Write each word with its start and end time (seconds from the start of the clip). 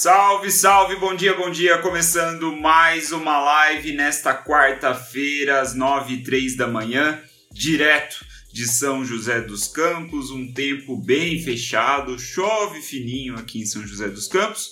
Salve, 0.00 0.50
salve, 0.50 0.96
bom 0.96 1.14
dia, 1.14 1.34
bom 1.34 1.50
dia. 1.50 1.76
Começando 1.76 2.56
mais 2.56 3.12
uma 3.12 3.38
live 3.38 3.92
nesta 3.92 4.34
quarta-feira, 4.34 5.60
às 5.60 5.74
nove 5.74 6.14
e 6.14 6.22
três 6.22 6.56
da 6.56 6.66
manhã, 6.66 7.22
direto 7.52 8.24
de 8.50 8.66
São 8.66 9.04
José 9.04 9.42
dos 9.42 9.68
Campos. 9.68 10.30
Um 10.30 10.54
tempo 10.54 10.96
bem 10.96 11.38
fechado, 11.42 12.18
chove 12.18 12.80
fininho 12.80 13.34
aqui 13.34 13.60
em 13.60 13.66
São 13.66 13.86
José 13.86 14.08
dos 14.08 14.26
Campos, 14.26 14.70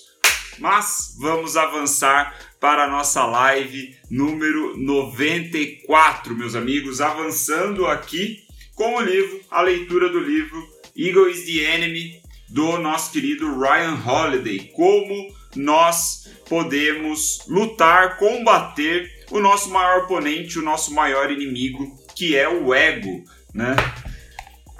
mas 0.58 1.14
vamos 1.18 1.58
avançar 1.58 2.34
para 2.58 2.84
a 2.84 2.90
nossa 2.90 3.26
live 3.26 3.94
número 4.10 4.78
94, 4.78 6.34
meus 6.34 6.54
amigos. 6.54 7.02
Avançando 7.02 7.86
aqui 7.86 8.44
com 8.74 8.96
o 8.96 9.02
livro, 9.02 9.42
a 9.50 9.60
leitura 9.60 10.08
do 10.08 10.20
livro 10.20 10.66
Eagle 10.96 11.28
is 11.28 11.44
the 11.44 11.74
Enemy 11.74 12.18
do 12.48 12.78
nosso 12.78 13.12
querido 13.12 13.58
Ryan 13.58 13.98
Holiday. 14.04 14.70
Como 14.74 15.34
nós 15.56 16.28
podemos 16.48 17.40
lutar, 17.46 18.16
combater 18.16 19.10
o 19.30 19.40
nosso 19.40 19.70
maior 19.70 20.04
oponente, 20.04 20.58
o 20.58 20.62
nosso 20.62 20.94
maior 20.94 21.30
inimigo, 21.30 21.96
que 22.14 22.36
é 22.36 22.48
o 22.48 22.74
ego, 22.74 23.24
né? 23.52 23.76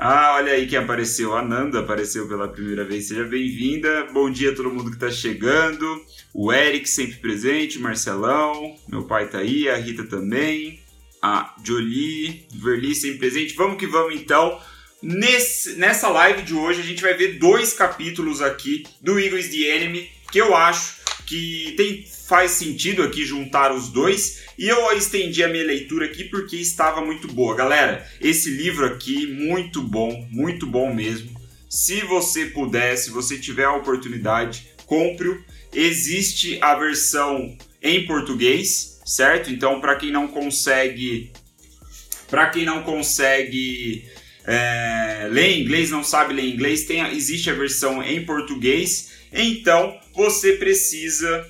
Ah, 0.00 0.34
olha 0.36 0.52
aí 0.52 0.68
quem 0.68 0.78
apareceu. 0.78 1.36
A 1.36 1.42
Nanda 1.42 1.80
apareceu 1.80 2.28
pela 2.28 2.46
primeira 2.46 2.84
vez. 2.84 3.08
Seja 3.08 3.24
bem-vinda. 3.24 4.06
Bom 4.12 4.30
dia 4.30 4.52
a 4.52 4.54
todo 4.54 4.70
mundo 4.70 4.90
que 4.90 4.96
está 4.96 5.10
chegando. 5.10 5.84
O 6.32 6.52
Eric 6.52 6.88
sempre 6.88 7.16
presente, 7.16 7.80
Marcelão, 7.80 8.76
meu 8.86 9.02
pai 9.02 9.28
tá 9.28 9.38
aí, 9.38 9.68
a 9.68 9.76
Rita 9.76 10.04
também, 10.04 10.78
a 11.20 11.52
Jolie, 11.64 12.46
Verli 12.54 12.94
sempre 12.94 13.18
presente. 13.18 13.54
Vamos 13.56 13.76
que 13.76 13.88
vamos 13.88 14.14
então. 14.14 14.60
Nesse, 15.00 15.74
nessa 15.74 16.08
live 16.08 16.42
de 16.42 16.54
hoje 16.54 16.80
a 16.80 16.84
gente 16.84 17.00
vai 17.00 17.14
ver 17.14 17.38
dois 17.38 17.72
capítulos 17.72 18.42
aqui 18.42 18.84
do 19.00 19.18
Eagles 19.18 19.48
the 19.48 19.58
Enemy 19.58 20.10
que 20.32 20.40
eu 20.40 20.56
acho 20.56 20.96
que 21.24 21.74
tem, 21.76 22.04
faz 22.26 22.52
sentido 22.52 23.04
aqui 23.04 23.24
juntar 23.24 23.72
os 23.72 23.90
dois 23.90 24.42
e 24.58 24.66
eu 24.66 24.90
estendi 24.96 25.44
a 25.44 25.48
minha 25.48 25.62
leitura 25.62 26.06
aqui 26.06 26.24
porque 26.24 26.56
estava 26.56 27.00
muito 27.00 27.28
boa. 27.28 27.54
Galera, 27.54 28.04
esse 28.20 28.50
livro 28.50 28.86
aqui, 28.86 29.26
muito 29.26 29.80
bom, 29.80 30.26
muito 30.30 30.66
bom 30.66 30.92
mesmo. 30.92 31.30
Se 31.70 32.00
você 32.00 32.46
puder, 32.46 32.96
se 32.96 33.10
você 33.10 33.38
tiver 33.38 33.66
a 33.66 33.76
oportunidade, 33.76 34.66
compre-o. 34.84 35.40
Existe 35.72 36.58
a 36.60 36.74
versão 36.74 37.56
em 37.80 38.04
português, 38.04 39.00
certo? 39.06 39.50
Então, 39.50 39.80
para 39.80 39.94
quem 39.96 40.10
não 40.10 40.26
consegue, 40.26 41.30
para 42.28 42.48
quem 42.48 42.64
não 42.64 42.82
consegue 42.82 44.08
é, 44.50 45.28
ler 45.30 45.60
inglês, 45.60 45.90
não 45.90 46.02
sabe 46.02 46.32
ler 46.32 46.48
inglês, 46.48 46.84
tem, 46.84 47.06
existe 47.14 47.50
a 47.50 47.54
versão 47.54 48.02
em 48.02 48.24
português. 48.24 49.10
Então, 49.30 49.94
você 50.14 50.54
precisa 50.54 51.46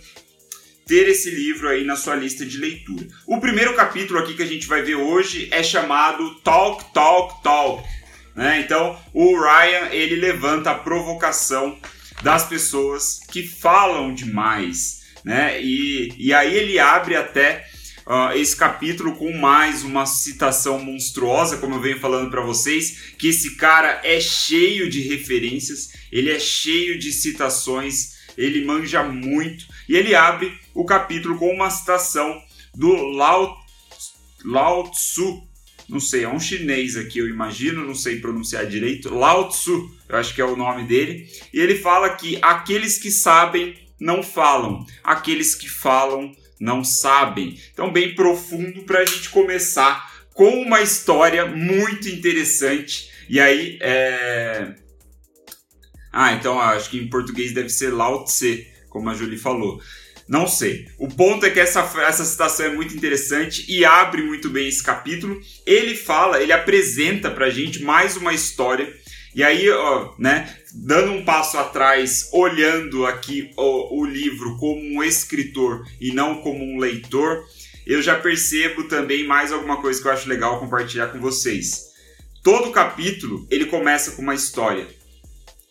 ter 0.84 1.08
esse 1.08 1.30
livro 1.30 1.68
aí 1.68 1.84
na 1.84 1.94
sua 1.94 2.16
lista 2.16 2.44
de 2.44 2.58
leitura. 2.58 3.06
O 3.24 3.38
primeiro 3.38 3.74
capítulo 3.76 4.18
aqui 4.18 4.34
que 4.34 4.42
a 4.42 4.46
gente 4.46 4.66
vai 4.66 4.82
ver 4.82 4.96
hoje 4.96 5.46
é 5.52 5.62
chamado 5.62 6.40
Talk, 6.40 6.92
Talk, 6.92 7.40
Talk. 7.44 7.88
Né? 8.34 8.62
Então, 8.64 8.98
o 9.14 9.38
Ryan 9.38 9.90
ele 9.92 10.16
levanta 10.16 10.72
a 10.72 10.74
provocação 10.74 11.78
das 12.24 12.48
pessoas 12.48 13.20
que 13.30 13.46
falam 13.46 14.12
demais, 14.12 15.02
né? 15.24 15.62
E, 15.62 16.12
e 16.18 16.34
aí 16.34 16.52
ele 16.52 16.80
abre 16.80 17.14
até 17.14 17.64
uh, 18.08 18.32
esse 18.34 18.56
capítulo 18.56 19.14
com 19.14 19.30
mais 19.36 19.84
uma 19.84 20.06
citação 20.06 20.78
monstruosa, 20.78 21.58
como 21.58 21.74
eu 21.74 21.80
venho 21.80 22.00
falando 22.00 22.30
para 22.30 22.40
vocês, 22.40 23.12
que 23.18 23.28
esse 23.28 23.56
cara 23.56 24.00
é 24.02 24.18
cheio 24.18 24.88
de 24.88 25.02
referências, 25.02 25.92
ele 26.10 26.30
é 26.30 26.40
cheio 26.40 26.98
de 26.98 27.12
citações, 27.12 28.16
ele 28.36 28.64
manja 28.64 29.02
muito 29.02 29.66
e 29.88 29.94
ele 29.94 30.14
abre 30.14 30.58
o 30.74 30.84
capítulo 30.84 31.38
com 31.38 31.52
uma 31.52 31.70
citação 31.70 32.40
do 32.74 32.94
Lao, 32.94 33.56
Lao 34.44 34.90
Tzu, 34.90 35.46
não 35.88 36.00
sei, 36.00 36.24
é 36.24 36.28
um 36.28 36.40
chinês 36.40 36.96
aqui, 36.96 37.18
eu 37.18 37.28
imagino, 37.28 37.84
não 37.84 37.94
sei 37.94 38.20
pronunciar 38.20 38.66
direito, 38.66 39.12
Lao 39.12 39.48
Tzu, 39.48 39.96
eu 40.08 40.16
acho 40.16 40.34
que 40.34 40.40
é 40.40 40.44
o 40.44 40.56
nome 40.56 40.84
dele, 40.84 41.28
e 41.52 41.60
ele 41.60 41.74
fala 41.74 42.10
que 42.10 42.38
aqueles 42.40 42.98
que 42.98 43.10
sabem 43.10 43.76
não 44.00 44.22
falam, 44.22 44.86
aqueles 45.02 45.54
que 45.54 45.68
falam 45.68 46.32
não 46.60 46.82
sabem. 46.82 47.58
Então, 47.72 47.92
bem 47.92 48.14
profundo 48.14 48.82
para 48.82 49.00
a 49.00 49.04
gente 49.04 49.30
começar 49.30 50.12
com 50.34 50.62
uma 50.62 50.80
história 50.80 51.46
muito 51.46 52.08
interessante. 52.08 53.10
E 53.28 53.40
aí, 53.40 53.78
é... 53.80 54.74
Ah, 56.12 56.32
então 56.32 56.60
acho 56.60 56.90
que 56.90 56.98
em 56.98 57.08
português 57.08 57.52
deve 57.52 57.68
ser 57.68 57.90
Lao 57.90 58.24
Tse, 58.24 58.66
como 58.88 59.10
a 59.10 59.14
Julie 59.14 59.38
falou. 59.38 59.80
Não 60.28 60.46
sei. 60.46 60.86
O 60.98 61.08
ponto 61.08 61.46
é 61.46 61.50
que 61.50 61.58
essa, 61.58 61.80
essa 62.02 62.24
citação 62.24 62.66
é 62.66 62.68
muito 62.68 62.94
interessante 62.94 63.64
e 63.66 63.82
abre 63.84 64.22
muito 64.22 64.50
bem 64.50 64.68
esse 64.68 64.82
capítulo. 64.82 65.40
Ele 65.66 65.96
fala, 65.96 66.42
ele 66.42 66.52
apresenta 66.52 67.30
pra 67.30 67.48
gente 67.48 67.82
mais 67.82 68.16
uma 68.16 68.34
história. 68.34 68.94
E 69.34 69.42
aí, 69.44 69.70
ó, 69.70 70.14
né, 70.18 70.56
dando 70.74 71.12
um 71.12 71.24
passo 71.24 71.58
atrás, 71.58 72.28
olhando 72.32 73.06
aqui 73.06 73.52
o, 73.56 74.00
o 74.00 74.04
livro 74.04 74.56
como 74.56 74.80
um 74.80 75.02
escritor 75.02 75.86
e 76.00 76.12
não 76.12 76.40
como 76.40 76.64
um 76.64 76.78
leitor, 76.78 77.44
eu 77.86 78.02
já 78.02 78.18
percebo 78.18 78.84
também 78.84 79.26
mais 79.26 79.52
alguma 79.52 79.80
coisa 79.80 80.00
que 80.00 80.08
eu 80.08 80.12
acho 80.12 80.28
legal 80.28 80.60
compartilhar 80.60 81.08
com 81.08 81.20
vocês. 81.20 81.88
Todo 82.42 82.70
capítulo 82.70 83.46
ele 83.50 83.66
começa 83.66 84.12
com 84.12 84.22
uma 84.22 84.34
história 84.34 84.86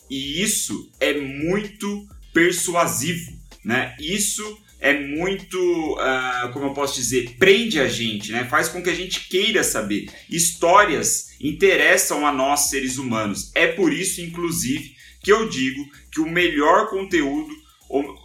e 0.09 0.41
isso 0.41 0.89
é 0.99 1.13
muito 1.13 2.07
persuasivo, 2.33 3.31
né? 3.63 3.95
Isso 3.99 4.57
é 4.79 4.93
muito, 4.99 5.57
uh, 5.93 6.51
como 6.53 6.67
eu 6.67 6.73
posso 6.73 6.95
dizer, 6.95 7.35
prende 7.39 7.79
a 7.79 7.87
gente, 7.87 8.31
né? 8.31 8.45
Faz 8.45 8.69
com 8.69 8.81
que 8.81 8.89
a 8.89 8.95
gente 8.95 9.27
queira 9.27 9.63
saber. 9.63 10.09
Histórias 10.29 11.29
interessam 11.41 12.25
a 12.25 12.31
nós 12.31 12.69
seres 12.69 12.97
humanos. 12.97 13.51
É 13.55 13.67
por 13.67 13.91
isso, 13.91 14.21
inclusive, 14.21 14.95
que 15.21 15.31
eu 15.31 15.49
digo 15.49 15.83
que 16.11 16.19
o 16.19 16.29
melhor 16.29 16.89
conteúdo, 16.89 17.49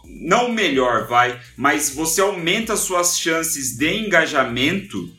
não 0.05 0.47
o 0.47 0.53
melhor, 0.53 1.07
vai, 1.07 1.39
mas 1.57 1.89
você 1.89 2.21
aumenta 2.21 2.75
suas 2.75 3.17
chances 3.17 3.75
de 3.75 3.91
engajamento 3.91 5.11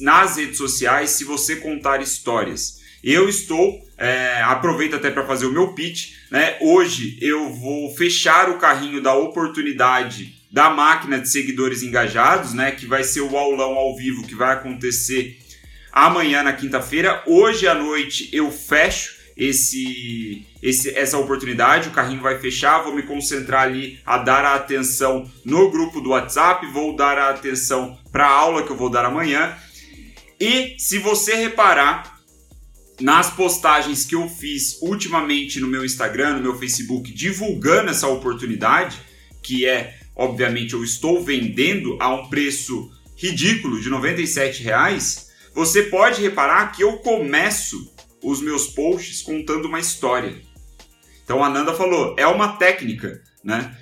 nas 0.00 0.36
redes 0.36 0.56
sociais 0.56 1.10
se 1.10 1.24
você 1.24 1.56
contar 1.56 2.00
histórias. 2.00 2.80
Eu 3.02 3.28
estou, 3.28 3.86
é, 3.96 4.42
aproveito 4.42 4.94
até 4.94 5.10
para 5.10 5.26
fazer 5.26 5.46
o 5.46 5.52
meu 5.52 5.72
pitch, 5.72 6.12
né? 6.30 6.56
Hoje 6.60 7.18
eu 7.20 7.52
vou 7.52 7.94
fechar 7.94 8.50
o 8.50 8.58
carrinho 8.58 9.00
da 9.02 9.14
oportunidade 9.14 10.39
da 10.50 10.70
máquina 10.70 11.18
de 11.18 11.28
seguidores 11.28 11.82
engajados, 11.82 12.52
né? 12.52 12.70
Que 12.72 12.86
vai 12.86 13.04
ser 13.04 13.20
o 13.20 13.36
aulão 13.36 13.74
ao 13.74 13.96
vivo 13.96 14.26
que 14.26 14.34
vai 14.34 14.52
acontecer 14.52 15.38
amanhã 15.92 16.42
na 16.42 16.52
quinta-feira. 16.52 17.22
Hoje 17.26 17.66
à 17.68 17.74
noite 17.74 18.28
eu 18.32 18.50
fecho 18.50 19.20
esse, 19.36 20.46
esse, 20.62 20.90
essa 20.90 21.16
oportunidade, 21.16 21.88
o 21.88 21.92
carrinho 21.92 22.20
vai 22.20 22.38
fechar, 22.38 22.82
vou 22.82 22.94
me 22.94 23.02
concentrar 23.02 23.62
ali 23.62 23.98
a 24.04 24.18
dar 24.18 24.44
a 24.44 24.54
atenção 24.54 25.30
no 25.44 25.70
grupo 25.70 26.00
do 26.00 26.10
WhatsApp, 26.10 26.66
vou 26.66 26.94
dar 26.94 27.16
a 27.16 27.30
atenção 27.30 27.98
para 28.12 28.26
a 28.26 28.30
aula 28.30 28.62
que 28.62 28.70
eu 28.70 28.76
vou 28.76 28.90
dar 28.90 29.04
amanhã. 29.04 29.56
E 30.38 30.74
se 30.78 30.98
você 30.98 31.34
reparar, 31.34 32.20
nas 33.00 33.30
postagens 33.30 34.04
que 34.04 34.14
eu 34.14 34.28
fiz 34.28 34.78
ultimamente 34.82 35.58
no 35.58 35.66
meu 35.66 35.84
Instagram, 35.84 36.34
no 36.34 36.42
meu 36.42 36.58
Facebook, 36.58 37.10
divulgando 37.12 37.90
essa 37.90 38.06
oportunidade, 38.06 38.98
que 39.42 39.66
é, 39.66 39.99
obviamente, 40.14 40.74
eu 40.74 40.84
estou 40.84 41.22
vendendo 41.22 41.96
a 42.00 42.12
um 42.12 42.28
preço 42.28 42.90
ridículo 43.16 43.80
de 43.80 43.90
97 43.90 44.62
reais, 44.62 45.30
você 45.54 45.84
pode 45.84 46.22
reparar 46.22 46.72
que 46.72 46.82
eu 46.82 46.98
começo 46.98 47.92
os 48.22 48.40
meus 48.40 48.66
posts 48.66 49.22
contando 49.22 49.66
uma 49.66 49.80
história. 49.80 50.40
Então 51.24 51.44
a 51.44 51.48
Nanda 51.48 51.74
falou, 51.74 52.14
é 52.18 52.26
uma 52.26 52.56
técnica, 52.56 53.22
né? 53.42 53.76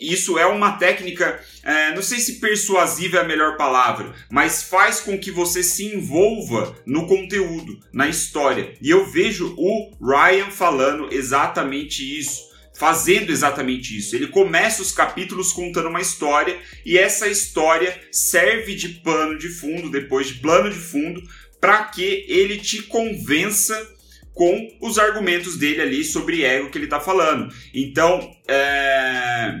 Isso 0.00 0.38
é 0.38 0.46
uma 0.46 0.72
técnica, 0.72 1.40
é, 1.62 1.94
não 1.94 2.02
sei 2.02 2.18
se 2.18 2.40
persuasiva 2.40 3.18
é 3.18 3.20
a 3.20 3.24
melhor 3.24 3.56
palavra, 3.56 4.14
mas 4.30 4.62
faz 4.62 5.00
com 5.00 5.18
que 5.18 5.30
você 5.30 5.62
se 5.62 5.84
envolva 5.84 6.76
no 6.86 7.06
conteúdo, 7.06 7.78
na 7.92 8.08
história. 8.08 8.74
E 8.80 8.90
eu 8.90 9.06
vejo 9.06 9.54
o 9.56 9.92
Ryan 10.00 10.50
falando 10.50 11.12
exatamente 11.12 12.18
isso 12.18 12.53
fazendo 12.74 13.30
exatamente 13.30 13.96
isso. 13.96 14.14
Ele 14.14 14.26
começa 14.26 14.82
os 14.82 14.92
capítulos 14.92 15.52
contando 15.52 15.88
uma 15.88 16.00
história 16.00 16.58
e 16.84 16.98
essa 16.98 17.28
história 17.28 17.98
serve 18.10 18.74
de 18.74 18.88
pano 18.88 19.38
de 19.38 19.48
fundo, 19.48 19.90
depois 19.90 20.26
de 20.26 20.34
plano 20.34 20.70
de 20.70 20.78
fundo, 20.78 21.22
para 21.60 21.84
que 21.84 22.26
ele 22.28 22.58
te 22.58 22.82
convença 22.82 23.74
com 24.34 24.76
os 24.82 24.98
argumentos 24.98 25.56
dele 25.56 25.80
ali 25.80 26.04
sobre 26.04 26.44
ego 26.44 26.68
que 26.68 26.76
ele 26.76 26.86
está 26.86 26.98
falando. 26.98 27.54
Então, 27.72 28.28
é... 28.48 29.60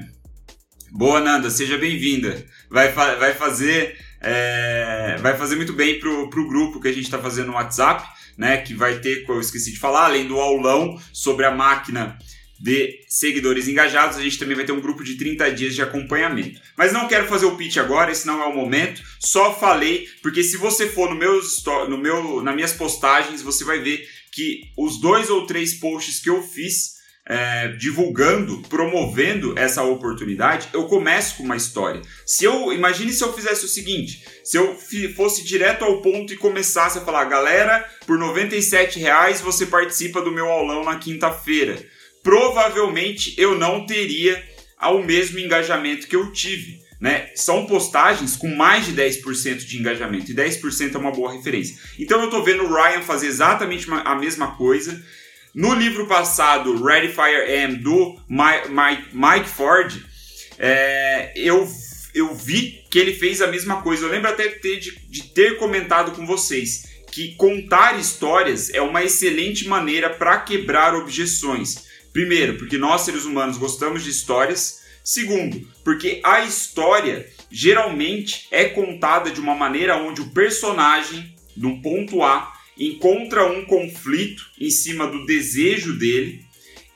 boa 0.90 1.20
Nanda, 1.20 1.48
seja 1.48 1.78
bem-vinda. 1.78 2.44
Vai, 2.68 2.92
fa 2.92 3.14
vai 3.14 3.32
fazer 3.32 3.96
é... 4.20 5.16
vai 5.20 5.36
fazer 5.38 5.54
muito 5.54 5.72
bem 5.72 6.00
pro, 6.00 6.28
pro 6.28 6.48
grupo 6.48 6.80
que 6.80 6.88
a 6.88 6.92
gente 6.92 7.04
está 7.04 7.18
fazendo 7.20 7.46
no 7.46 7.52
WhatsApp, 7.54 8.04
né? 8.36 8.56
Que 8.56 8.74
vai 8.74 8.98
ter, 8.98 9.24
eu 9.28 9.40
esqueci 9.40 9.72
de 9.72 9.78
falar, 9.78 10.06
além 10.06 10.26
do 10.26 10.40
aulão 10.40 11.00
sobre 11.12 11.46
a 11.46 11.52
máquina 11.52 12.18
de 12.64 13.04
seguidores 13.06 13.68
engajados, 13.68 14.16
a 14.16 14.22
gente 14.22 14.38
também 14.38 14.56
vai 14.56 14.64
ter 14.64 14.72
um 14.72 14.80
grupo 14.80 15.04
de 15.04 15.16
30 15.16 15.52
dias 15.52 15.74
de 15.74 15.82
acompanhamento. 15.82 16.58
Mas 16.78 16.94
não 16.94 17.06
quero 17.06 17.28
fazer 17.28 17.44
o 17.44 17.56
pitch 17.56 17.76
agora, 17.76 18.10
esse 18.10 18.26
não 18.26 18.42
é 18.42 18.46
o 18.46 18.56
momento. 18.56 19.02
Só 19.20 19.54
falei 19.54 20.08
porque 20.22 20.42
se 20.42 20.56
você 20.56 20.88
for 20.88 21.10
no 21.10 21.14
meu, 21.14 21.38
no 21.90 21.98
meu, 21.98 22.42
nas 22.42 22.54
minhas 22.54 22.72
postagens, 22.72 23.42
você 23.42 23.64
vai 23.64 23.80
ver 23.80 24.08
que 24.32 24.62
os 24.78 24.98
dois 24.98 25.28
ou 25.28 25.46
três 25.46 25.74
posts 25.74 26.20
que 26.20 26.30
eu 26.30 26.42
fiz 26.42 26.94
é, 27.26 27.68
divulgando, 27.68 28.62
promovendo 28.62 29.58
essa 29.58 29.82
oportunidade, 29.82 30.70
eu 30.72 30.84
começo 30.84 31.36
com 31.36 31.42
uma 31.42 31.56
história. 31.56 32.00
Se 32.24 32.46
eu 32.46 32.72
imagine 32.72 33.12
se 33.12 33.22
eu 33.22 33.34
fizesse 33.34 33.66
o 33.66 33.68
seguinte, 33.68 34.24
se 34.42 34.56
eu 34.56 34.74
fosse 35.14 35.44
direto 35.44 35.84
ao 35.84 36.00
ponto 36.00 36.32
e 36.32 36.38
começasse 36.38 36.96
a 36.96 37.02
falar, 37.02 37.26
galera, 37.26 37.86
por 38.06 38.18
97 38.18 38.98
reais 38.98 39.42
você 39.42 39.66
participa 39.66 40.22
do 40.22 40.32
meu 40.32 40.48
aulão 40.48 40.82
na 40.82 40.98
quinta-feira. 40.98 41.92
Provavelmente 42.24 43.34
eu 43.38 43.56
não 43.56 43.86
teria 43.86 44.42
o 44.82 44.98
mesmo 44.98 45.38
engajamento 45.38 46.08
que 46.08 46.16
eu 46.16 46.32
tive. 46.32 46.82
Né? 47.00 47.30
São 47.36 47.66
postagens 47.66 48.34
com 48.34 48.48
mais 48.48 48.86
de 48.86 48.92
10% 48.94 49.58
de 49.58 49.78
engajamento 49.78 50.32
e 50.32 50.34
10% 50.34 50.94
é 50.94 50.98
uma 50.98 51.12
boa 51.12 51.32
referência. 51.32 51.76
Então 51.98 52.18
eu 52.18 52.24
estou 52.24 52.42
vendo 52.42 52.64
o 52.64 52.74
Ryan 52.74 53.02
fazer 53.02 53.28
exatamente 53.28 53.86
a 53.90 54.14
mesma 54.16 54.56
coisa 54.56 55.00
no 55.54 55.72
livro 55.72 56.06
passado, 56.08 56.82
Ready 56.82 57.12
Fire 57.12 57.48
M, 57.48 57.76
do 57.76 58.18
Mike, 58.28 59.48
Ford, 59.48 59.94
é, 60.58 61.32
eu, 61.36 61.68
eu 62.12 62.34
vi 62.34 62.82
que 62.90 62.98
ele 62.98 63.14
fez 63.14 63.40
a 63.40 63.46
mesma 63.46 63.80
coisa. 63.80 64.04
Eu 64.04 64.10
lembro 64.10 64.28
até 64.28 64.48
de, 64.48 64.98
de 65.08 65.22
ter 65.32 65.56
comentado 65.56 66.10
com 66.10 66.26
vocês 66.26 66.92
que 67.12 67.36
contar 67.36 67.96
histórias 68.00 68.68
é 68.74 68.82
uma 68.82 69.04
excelente 69.04 69.68
maneira 69.68 70.10
para 70.10 70.38
quebrar 70.38 70.92
objeções. 70.96 71.84
Primeiro, 72.14 72.56
porque 72.56 72.78
nós 72.78 73.00
seres 73.00 73.24
humanos 73.24 73.58
gostamos 73.58 74.04
de 74.04 74.10
histórias. 74.10 74.84
Segundo, 75.02 75.68
porque 75.82 76.20
a 76.24 76.44
história 76.44 77.28
geralmente 77.50 78.46
é 78.52 78.66
contada 78.66 79.32
de 79.32 79.40
uma 79.40 79.56
maneira 79.56 79.96
onde 79.96 80.20
o 80.20 80.30
personagem, 80.30 81.34
no 81.56 81.82
ponto 81.82 82.22
A, 82.22 82.52
encontra 82.78 83.44
um 83.44 83.64
conflito 83.64 84.44
em 84.60 84.70
cima 84.70 85.08
do 85.08 85.26
desejo 85.26 85.98
dele 85.98 86.46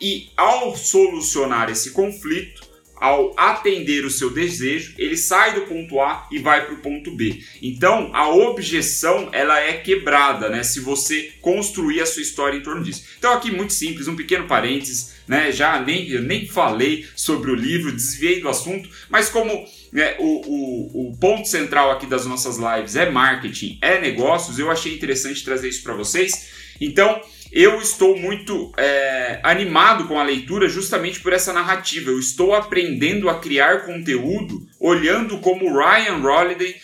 e, 0.01 0.31
ao 0.37 0.77
solucionar 0.77 1.69
esse 1.69 1.91
conflito, 1.91 2.68
ao 3.01 3.35
atender 3.37 4.05
o 4.05 4.11
seu 4.11 4.31
desejo, 4.31 4.95
ele 4.99 5.17
sai 5.17 5.55
do 5.55 5.63
ponto 5.63 6.01
A 6.01 6.27
e 6.31 6.39
vai 6.39 6.65
para 6.65 6.75
o 6.75 6.79
ponto 6.79 7.11
B. 7.11 7.43
Então, 7.63 8.11
a 8.15 8.29
objeção 8.29 9.29
ela 9.33 9.59
é 9.61 9.75
quebrada, 9.75 10.49
né? 10.49 10.63
Se 10.63 10.81
você 10.81 11.33
construir 11.41 12.01
a 12.01 12.07
sua 12.07 12.23
história 12.23 12.57
em 12.57 12.63
torno 12.63 12.83
disso. 12.83 13.05
Então, 13.19 13.33
aqui 13.33 13.51
muito 13.51 13.73
simples, 13.73 14.09
um 14.09 14.17
pequeno 14.17 14.47
parênteses, 14.47 15.15
né? 15.27 15.53
Já 15.53 15.81
nem 15.81 16.09
eu 16.09 16.23
nem 16.23 16.47
falei 16.47 17.07
sobre 17.15 17.51
o 17.51 17.55
livro, 17.55 17.93
desviei 17.93 18.41
do 18.41 18.49
assunto, 18.49 18.89
mas 19.09 19.29
como 19.29 19.67
né, 19.93 20.17
o, 20.19 20.25
o, 20.25 21.09
o, 21.09 21.17
ponto 21.19 21.47
central 21.49 21.91
aqui 21.91 22.07
das 22.07 22.27
nossas 22.27 22.57
lives 22.59 22.97
é 22.97 23.11
marketing, 23.11 23.79
é 23.81 24.01
negócios, 24.01 24.59
eu 24.59 24.71
achei 24.71 24.95
interessante 24.95 25.45
trazer 25.45 25.69
isso 25.69 25.83
para 25.83 25.95
vocês. 25.95 26.49
Então, 26.81 27.21
eu 27.61 27.81
estou 27.81 28.17
muito 28.17 28.73
é, 28.77 29.41
animado 29.43 30.07
com 30.07 30.17
a 30.17 30.23
leitura 30.23 30.69
justamente 30.69 31.19
por 31.19 31.33
essa 31.33 31.53
narrativa. 31.53 32.09
Eu 32.09 32.21
estou 32.21 32.55
aprendendo 32.55 33.29
a 33.29 33.41
criar 33.41 33.85
conteúdo 33.85 34.65
olhando 34.79 35.39
como 35.39 35.77
Ryan 35.77 36.23
Holiday 36.23 36.77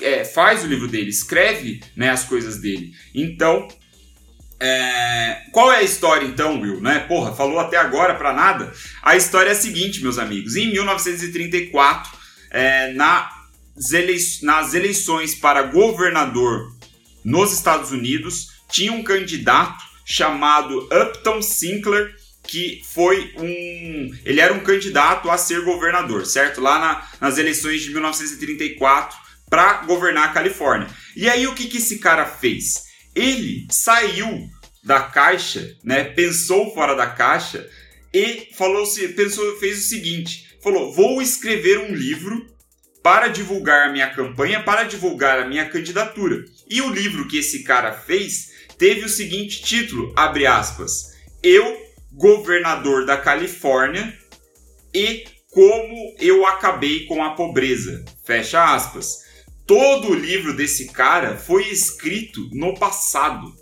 é, 0.00 0.24
faz 0.24 0.62
o 0.62 0.68
livro 0.68 0.86
dele, 0.86 1.10
escreve 1.10 1.82
né, 1.96 2.08
as 2.10 2.22
coisas 2.22 2.60
dele. 2.60 2.92
Então, 3.12 3.66
é... 4.60 5.42
Qual 5.50 5.72
é 5.72 5.78
a 5.78 5.82
história 5.82 6.24
então, 6.24 6.60
Will? 6.60 6.80
Né? 6.80 7.00
Porra, 7.00 7.34
falou 7.34 7.58
até 7.58 7.76
agora 7.76 8.14
para 8.14 8.32
nada. 8.32 8.72
A 9.02 9.16
história 9.16 9.48
é 9.48 9.52
a 9.52 9.56
seguinte, 9.56 10.00
meus 10.04 10.18
amigos. 10.18 10.54
Em 10.54 10.70
1934, 10.70 12.12
é, 12.48 12.92
nas 12.92 14.72
eleições 14.72 15.34
para 15.34 15.62
governador 15.62 16.72
nos 17.24 17.52
Estados 17.52 17.90
Unidos, 17.90 18.52
tinha 18.70 18.92
um 18.92 19.02
candidato 19.02 19.91
chamado 20.04 20.88
Upton 20.92 21.40
Sinclair, 21.42 22.14
que 22.42 22.82
foi 22.92 23.32
um. 23.36 24.14
Ele 24.24 24.40
era 24.40 24.52
um 24.52 24.60
candidato 24.60 25.30
a 25.30 25.38
ser 25.38 25.62
governador, 25.62 26.26
certo? 26.26 26.60
Lá 26.60 26.78
na, 26.78 27.08
nas 27.20 27.38
eleições 27.38 27.82
de 27.82 27.90
1934 27.90 29.16
para 29.48 29.82
governar 29.84 30.30
a 30.30 30.32
Califórnia. 30.32 30.88
E 31.14 31.28
aí 31.28 31.46
o 31.46 31.54
que, 31.54 31.66
que 31.66 31.78
esse 31.78 31.98
cara 31.98 32.24
fez? 32.24 32.84
Ele 33.14 33.66
saiu 33.70 34.48
da 34.82 35.02
caixa, 35.02 35.76
né? 35.84 36.04
Pensou 36.04 36.74
fora 36.74 36.94
da 36.94 37.06
caixa 37.06 37.68
e 38.12 38.48
falou 38.56 38.84
pensou, 39.14 39.58
fez 39.58 39.78
o 39.78 39.88
seguinte: 39.88 40.56
falou: 40.62 40.92
vou 40.92 41.22
escrever 41.22 41.78
um 41.78 41.94
livro 41.94 42.50
para 43.02 43.28
divulgar 43.28 43.88
a 43.88 43.92
minha 43.92 44.10
campanha, 44.10 44.62
para 44.62 44.84
divulgar 44.84 45.40
a 45.40 45.46
minha 45.46 45.68
candidatura. 45.68 46.44
E 46.68 46.80
o 46.80 46.90
livro 46.90 47.26
que 47.26 47.38
esse 47.38 47.64
cara 47.64 47.92
fez 47.92 48.51
teve 48.78 49.04
o 49.04 49.08
seguinte 49.08 49.62
título, 49.62 50.12
abre 50.16 50.46
aspas, 50.46 51.12
Eu, 51.42 51.80
governador 52.12 53.06
da 53.06 53.16
Califórnia, 53.16 54.16
e 54.94 55.24
como 55.50 56.14
eu 56.18 56.46
acabei 56.46 57.06
com 57.06 57.22
a 57.22 57.34
pobreza, 57.34 58.04
fecha 58.24 58.74
aspas. 58.74 59.22
Todo 59.66 60.10
o 60.10 60.14
livro 60.14 60.56
desse 60.56 60.88
cara 60.88 61.36
foi 61.36 61.68
escrito 61.68 62.48
no 62.52 62.74
passado. 62.74 63.54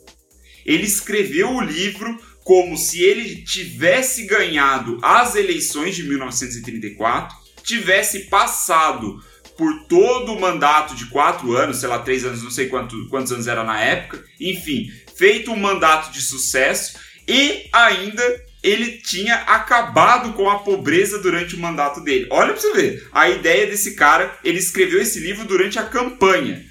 Ele 0.64 0.84
escreveu 0.84 1.50
o 1.50 1.60
livro 1.60 2.16
como 2.44 2.76
se 2.76 3.02
ele 3.02 3.44
tivesse 3.44 4.24
ganhado 4.24 4.98
as 5.02 5.34
eleições 5.34 5.94
de 5.94 6.04
1934, 6.04 7.36
tivesse 7.62 8.26
passado 8.28 9.22
por 9.60 9.84
todo 9.84 10.32
o 10.32 10.40
mandato 10.40 10.94
de 10.94 11.04
quatro 11.04 11.54
anos, 11.54 11.76
sei 11.76 11.88
lá, 11.90 11.98
três 11.98 12.24
anos, 12.24 12.42
não 12.42 12.50
sei 12.50 12.68
quanto, 12.70 13.06
quantos 13.10 13.30
anos 13.30 13.46
era 13.46 13.62
na 13.62 13.78
época, 13.78 14.24
enfim, 14.40 14.90
feito 15.14 15.52
um 15.52 15.56
mandato 15.56 16.10
de 16.10 16.22
sucesso 16.22 16.98
e 17.28 17.68
ainda 17.70 18.22
ele 18.62 18.92
tinha 18.92 19.34
acabado 19.34 20.32
com 20.32 20.48
a 20.48 20.60
pobreza 20.60 21.18
durante 21.18 21.56
o 21.56 21.58
mandato 21.58 22.00
dele. 22.00 22.26
Olha 22.30 22.54
pra 22.54 22.62
você 22.62 22.72
ver, 22.72 23.08
a 23.12 23.28
ideia 23.28 23.66
desse 23.66 23.94
cara, 23.96 24.34
ele 24.42 24.58
escreveu 24.58 24.98
esse 24.98 25.20
livro 25.20 25.44
durante 25.44 25.78
a 25.78 25.82
campanha. 25.82 26.64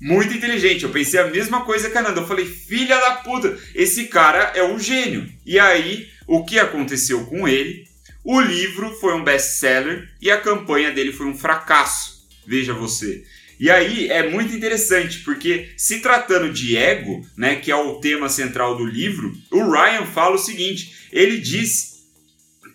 Muito 0.00 0.32
inteligente, 0.32 0.84
eu 0.84 0.90
pensei 0.90 1.18
a 1.18 1.26
mesma 1.26 1.64
coisa 1.64 1.90
que 1.90 1.98
a 1.98 2.02
Nanda. 2.02 2.20
Eu 2.20 2.28
falei, 2.28 2.46
filha 2.46 2.96
da 2.96 3.16
puta, 3.16 3.58
esse 3.74 4.04
cara 4.04 4.52
é 4.54 4.62
um 4.62 4.78
gênio. 4.78 5.28
E 5.44 5.58
aí, 5.58 6.08
o 6.28 6.44
que 6.44 6.60
aconteceu 6.60 7.26
com 7.26 7.48
ele? 7.48 7.88
O 8.22 8.40
livro 8.40 8.92
foi 9.00 9.14
um 9.14 9.24
best-seller 9.24 10.08
e 10.22 10.30
a 10.30 10.40
campanha 10.40 10.92
dele 10.92 11.12
foi 11.12 11.26
um 11.26 11.36
fracasso. 11.36 12.15
Veja 12.46 12.72
você. 12.72 13.24
E 13.58 13.70
aí 13.70 14.08
é 14.08 14.28
muito 14.28 14.54
interessante, 14.54 15.20
porque 15.20 15.70
se 15.76 16.00
tratando 16.00 16.52
de 16.52 16.76
ego, 16.76 17.26
né, 17.36 17.56
que 17.56 17.70
é 17.70 17.76
o 17.76 17.94
tema 17.94 18.28
central 18.28 18.76
do 18.76 18.84
livro, 18.84 19.34
o 19.50 19.70
Ryan 19.70 20.04
fala 20.06 20.34
o 20.36 20.38
seguinte: 20.38 21.08
ele 21.10 21.38
diz 21.38 21.96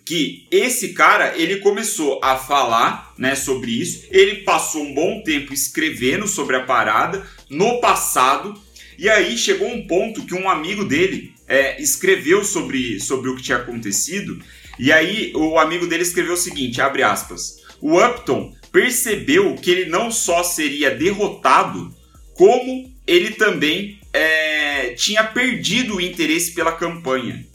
que 0.04 0.48
esse 0.50 0.92
cara 0.92 1.34
ele 1.36 1.58
começou 1.58 2.20
a 2.22 2.36
falar 2.36 3.14
né, 3.16 3.36
sobre 3.36 3.70
isso, 3.70 4.06
ele 4.10 4.42
passou 4.42 4.82
um 4.82 4.92
bom 4.92 5.22
tempo 5.22 5.54
escrevendo 5.54 6.26
sobre 6.26 6.56
a 6.56 6.64
parada 6.64 7.24
no 7.48 7.80
passado, 7.80 8.60
e 8.98 9.08
aí 9.08 9.38
chegou 9.38 9.68
um 9.68 9.86
ponto 9.86 10.26
que 10.26 10.34
um 10.34 10.50
amigo 10.50 10.84
dele 10.84 11.32
é, 11.46 11.80
escreveu 11.80 12.44
sobre, 12.44 12.98
sobre 12.98 13.30
o 13.30 13.36
que 13.36 13.42
tinha 13.42 13.58
acontecido, 13.58 14.42
e 14.78 14.90
aí 14.90 15.32
o 15.36 15.58
amigo 15.58 15.86
dele 15.86 16.02
escreveu 16.02 16.34
o 16.34 16.36
seguinte: 16.36 16.80
abre 16.80 17.04
aspas. 17.04 17.62
O 17.80 18.00
Upton 18.00 18.52
percebeu 18.72 19.54
que 19.54 19.70
ele 19.70 19.90
não 19.90 20.10
só 20.10 20.42
seria 20.42 20.90
derrotado, 20.90 21.94
como 22.34 22.90
ele 23.06 23.32
também 23.32 24.00
é, 24.12 24.94
tinha 24.94 25.22
perdido 25.22 25.96
o 25.96 26.00
interesse 26.00 26.52
pela 26.52 26.72
campanha. 26.72 27.46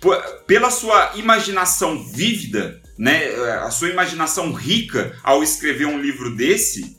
P 0.00 0.08
pela 0.46 0.70
sua 0.70 1.12
imaginação 1.16 2.04
vívida, 2.04 2.82
né, 2.98 3.26
a 3.62 3.70
sua 3.70 3.88
imaginação 3.88 4.52
rica 4.52 5.18
ao 5.22 5.42
escrever 5.42 5.86
um 5.86 5.98
livro 5.98 6.36
desse, 6.36 6.96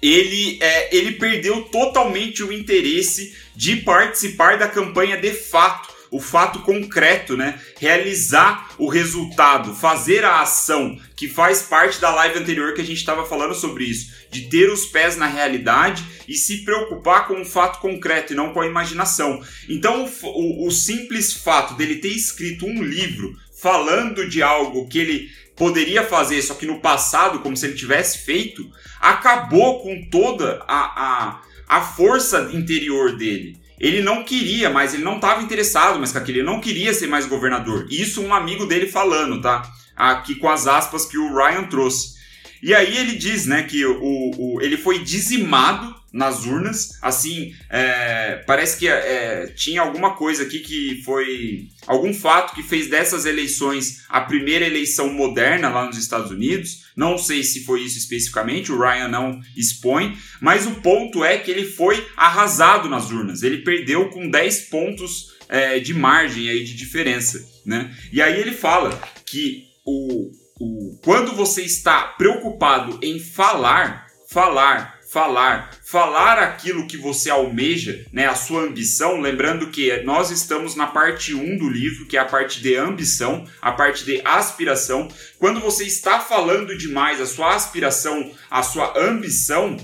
ele, 0.00 0.58
é, 0.62 0.96
ele 0.96 1.12
perdeu 1.12 1.64
totalmente 1.64 2.42
o 2.42 2.50
interesse 2.50 3.36
de 3.54 3.76
participar 3.76 4.56
da 4.56 4.66
campanha 4.66 5.18
de 5.18 5.32
fato 5.32 5.99
o 6.10 6.20
fato 6.20 6.60
concreto, 6.60 7.36
né? 7.36 7.60
Realizar 7.78 8.70
o 8.78 8.88
resultado, 8.88 9.74
fazer 9.74 10.24
a 10.24 10.40
ação, 10.40 10.98
que 11.14 11.28
faz 11.28 11.62
parte 11.62 12.00
da 12.00 12.12
live 12.14 12.38
anterior 12.38 12.74
que 12.74 12.80
a 12.80 12.84
gente 12.84 12.98
estava 12.98 13.24
falando 13.24 13.54
sobre 13.54 13.84
isso, 13.84 14.12
de 14.30 14.48
ter 14.48 14.70
os 14.70 14.86
pés 14.86 15.16
na 15.16 15.26
realidade 15.26 16.04
e 16.26 16.34
se 16.34 16.64
preocupar 16.64 17.26
com 17.26 17.40
o 17.40 17.44
fato 17.44 17.80
concreto 17.80 18.32
e 18.32 18.36
não 18.36 18.52
com 18.52 18.60
a 18.60 18.66
imaginação. 18.66 19.42
Então, 19.68 20.10
o, 20.22 20.66
o, 20.66 20.70
simples 20.70 21.32
fato 21.32 21.74
dele 21.74 21.96
ter 21.96 22.08
escrito 22.08 22.66
um 22.66 22.82
livro 22.82 23.36
falando 23.60 24.28
de 24.28 24.42
algo 24.42 24.88
que 24.88 24.98
ele 24.98 25.30
poderia 25.54 26.02
fazer, 26.02 26.40
só 26.40 26.54
que 26.54 26.64
no 26.64 26.80
passado, 26.80 27.40
como 27.40 27.56
se 27.56 27.66
ele 27.66 27.74
tivesse 27.74 28.24
feito, 28.24 28.66
acabou 28.98 29.82
com 29.82 30.08
toda 30.10 30.64
a, 30.66 30.78
a, 30.78 31.42
a 31.68 31.80
força 31.82 32.50
interior 32.54 33.16
dele. 33.16 33.59
Ele 33.80 34.02
não 34.02 34.22
queria 34.22 34.68
mais, 34.68 34.92
ele 34.92 35.02
não 35.02 35.16
estava 35.16 35.42
interessado 35.42 35.98
mais 35.98 36.12
com 36.12 36.18
aquilo, 36.18 36.38
ele 36.38 36.46
não 36.46 36.60
queria 36.60 36.92
ser 36.92 37.06
mais 37.06 37.24
governador. 37.26 37.86
Isso 37.90 38.20
um 38.22 38.34
amigo 38.34 38.66
dele 38.66 38.86
falando, 38.86 39.40
tá? 39.40 39.62
Aqui 39.96 40.34
com 40.34 40.50
as 40.50 40.66
aspas 40.66 41.06
que 41.06 41.16
o 41.16 41.34
Ryan 41.34 41.64
trouxe. 41.64 42.20
E 42.62 42.74
aí 42.74 42.98
ele 42.98 43.16
diz, 43.16 43.46
né, 43.46 43.62
que 43.62 43.84
o, 43.86 43.98
o 43.98 44.60
ele 44.60 44.76
foi 44.76 44.98
dizimado 44.98 45.94
nas 46.12 46.44
urnas, 46.44 46.98
assim, 47.00 47.54
é, 47.68 48.42
parece 48.46 48.78
que 48.78 48.88
é, 48.88 49.46
tinha 49.56 49.80
alguma 49.80 50.16
coisa 50.16 50.42
aqui 50.42 50.58
que 50.58 51.02
foi 51.04 51.68
algum 51.86 52.12
fato 52.12 52.54
que 52.54 52.62
fez 52.62 52.88
dessas 52.88 53.26
eleições 53.26 54.04
a 54.08 54.20
primeira 54.20 54.66
eleição 54.66 55.12
moderna 55.12 55.68
lá 55.68 55.86
nos 55.86 55.96
Estados 55.96 56.30
Unidos. 56.30 56.90
Não 56.96 57.16
sei 57.16 57.42
se 57.42 57.64
foi 57.64 57.82
isso 57.82 57.98
especificamente, 57.98 58.72
o 58.72 58.78
Ryan 58.78 59.08
não 59.08 59.40
expõe, 59.56 60.16
mas 60.40 60.66
o 60.66 60.76
ponto 60.76 61.24
é 61.24 61.38
que 61.38 61.50
ele 61.50 61.64
foi 61.64 62.04
arrasado 62.16 62.88
nas 62.88 63.10
urnas. 63.10 63.42
Ele 63.42 63.58
perdeu 63.58 64.08
com 64.08 64.28
10 64.28 64.68
pontos 64.68 65.38
é, 65.48 65.78
de 65.78 65.94
margem 65.94 66.48
aí 66.48 66.64
de 66.64 66.74
diferença, 66.74 67.44
né? 67.64 67.94
E 68.12 68.20
aí 68.20 68.40
ele 68.40 68.52
fala 68.52 69.00
que 69.26 69.64
o, 69.84 70.30
o, 70.60 71.00
quando 71.02 71.34
você 71.34 71.62
está 71.62 72.02
preocupado 72.02 72.98
em 73.02 73.18
falar, 73.18 74.06
falar, 74.30 74.99
falar, 75.10 75.76
falar 75.84 76.38
aquilo 76.38 76.86
que 76.86 76.96
você 76.96 77.30
almeja, 77.30 78.06
né, 78.12 78.26
a 78.26 78.36
sua 78.36 78.62
ambição, 78.62 79.20
lembrando 79.20 79.70
que 79.70 80.02
nós 80.04 80.30
estamos 80.30 80.76
na 80.76 80.86
parte 80.86 81.34
1 81.34 81.58
do 81.58 81.68
livro, 81.68 82.06
que 82.06 82.16
é 82.16 82.20
a 82.20 82.24
parte 82.24 82.62
de 82.62 82.76
ambição, 82.76 83.44
a 83.60 83.72
parte 83.72 84.04
de 84.04 84.22
aspiração. 84.24 85.08
Quando 85.38 85.60
você 85.60 85.84
está 85.84 86.20
falando 86.20 86.78
demais 86.78 87.20
a 87.20 87.26
sua 87.26 87.54
aspiração, 87.54 88.32
a 88.48 88.62
sua 88.62 88.96
ambição, 88.96 89.76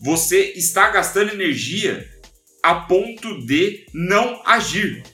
você 0.00 0.52
está 0.56 0.90
gastando 0.90 1.32
energia 1.32 2.08
a 2.60 2.74
ponto 2.74 3.46
de 3.46 3.86
não 3.94 4.42
agir. 4.44 5.04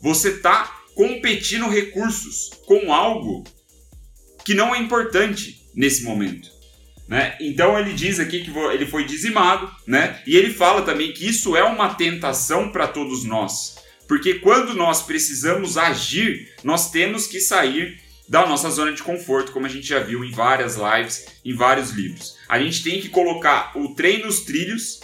Você 0.00 0.28
está 0.28 0.82
competindo 0.94 1.68
recursos 1.68 2.50
com 2.64 2.92
algo 2.92 3.42
que 4.44 4.54
não 4.54 4.72
é 4.72 4.78
importante 4.78 5.68
nesse 5.74 6.04
momento. 6.04 6.55
Né? 7.08 7.36
Então 7.40 7.78
ele 7.78 7.92
diz 7.92 8.18
aqui 8.18 8.42
que 8.42 8.50
ele 8.50 8.84
foi 8.84 9.04
dizimado, 9.04 9.70
né? 9.86 10.20
E 10.26 10.36
ele 10.36 10.52
fala 10.52 10.82
também 10.82 11.12
que 11.12 11.28
isso 11.28 11.56
é 11.56 11.62
uma 11.62 11.94
tentação 11.94 12.70
para 12.70 12.88
todos 12.88 13.22
nós, 13.22 13.76
porque 14.08 14.34
quando 14.34 14.74
nós 14.74 15.02
precisamos 15.02 15.76
agir, 15.76 16.52
nós 16.64 16.90
temos 16.90 17.28
que 17.28 17.38
sair 17.38 18.00
da 18.28 18.44
nossa 18.44 18.68
zona 18.70 18.92
de 18.92 19.04
conforto, 19.04 19.52
como 19.52 19.66
a 19.66 19.68
gente 19.68 19.86
já 19.86 20.00
viu 20.00 20.24
em 20.24 20.32
várias 20.32 20.76
lives, 20.76 21.26
em 21.44 21.54
vários 21.54 21.90
livros. 21.90 22.36
A 22.48 22.58
gente 22.58 22.82
tem 22.82 23.00
que 23.00 23.08
colocar 23.08 23.72
o 23.76 23.94
trem 23.94 24.24
nos 24.24 24.40
trilhos 24.40 24.98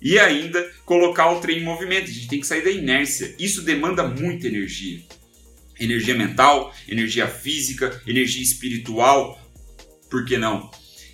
e 0.00 0.18
ainda 0.18 0.66
colocar 0.86 1.30
o 1.32 1.40
trem 1.40 1.58
em 1.58 1.64
movimento. 1.64 2.04
A 2.04 2.12
gente 2.14 2.28
tem 2.28 2.40
que 2.40 2.46
sair 2.46 2.64
da 2.64 2.70
inércia. 2.70 3.34
Isso 3.38 3.60
demanda 3.60 4.08
muita 4.08 4.46
energia 4.46 5.02
energia 5.84 6.14
mental, 6.14 6.74
energia 6.88 7.26
física, 7.26 8.00
energia 8.06 8.42
espiritual, 8.42 9.38
por 10.08 10.24
que 10.24 10.36
não? 10.36 10.70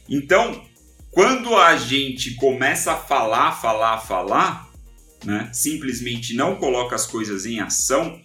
Então, 0.09 0.65
quando 1.11 1.57
a 1.57 1.77
gente 1.77 2.35
começa 2.35 2.93
a 2.93 2.97
falar, 2.97 3.53
falar, 3.53 3.99
falar, 3.99 4.69
né, 5.25 5.51
simplesmente 5.53 6.35
não 6.35 6.57
coloca 6.57 6.95
as 6.95 7.07
coisas 7.07 7.45
em 7.45 7.61
ação, 7.61 8.21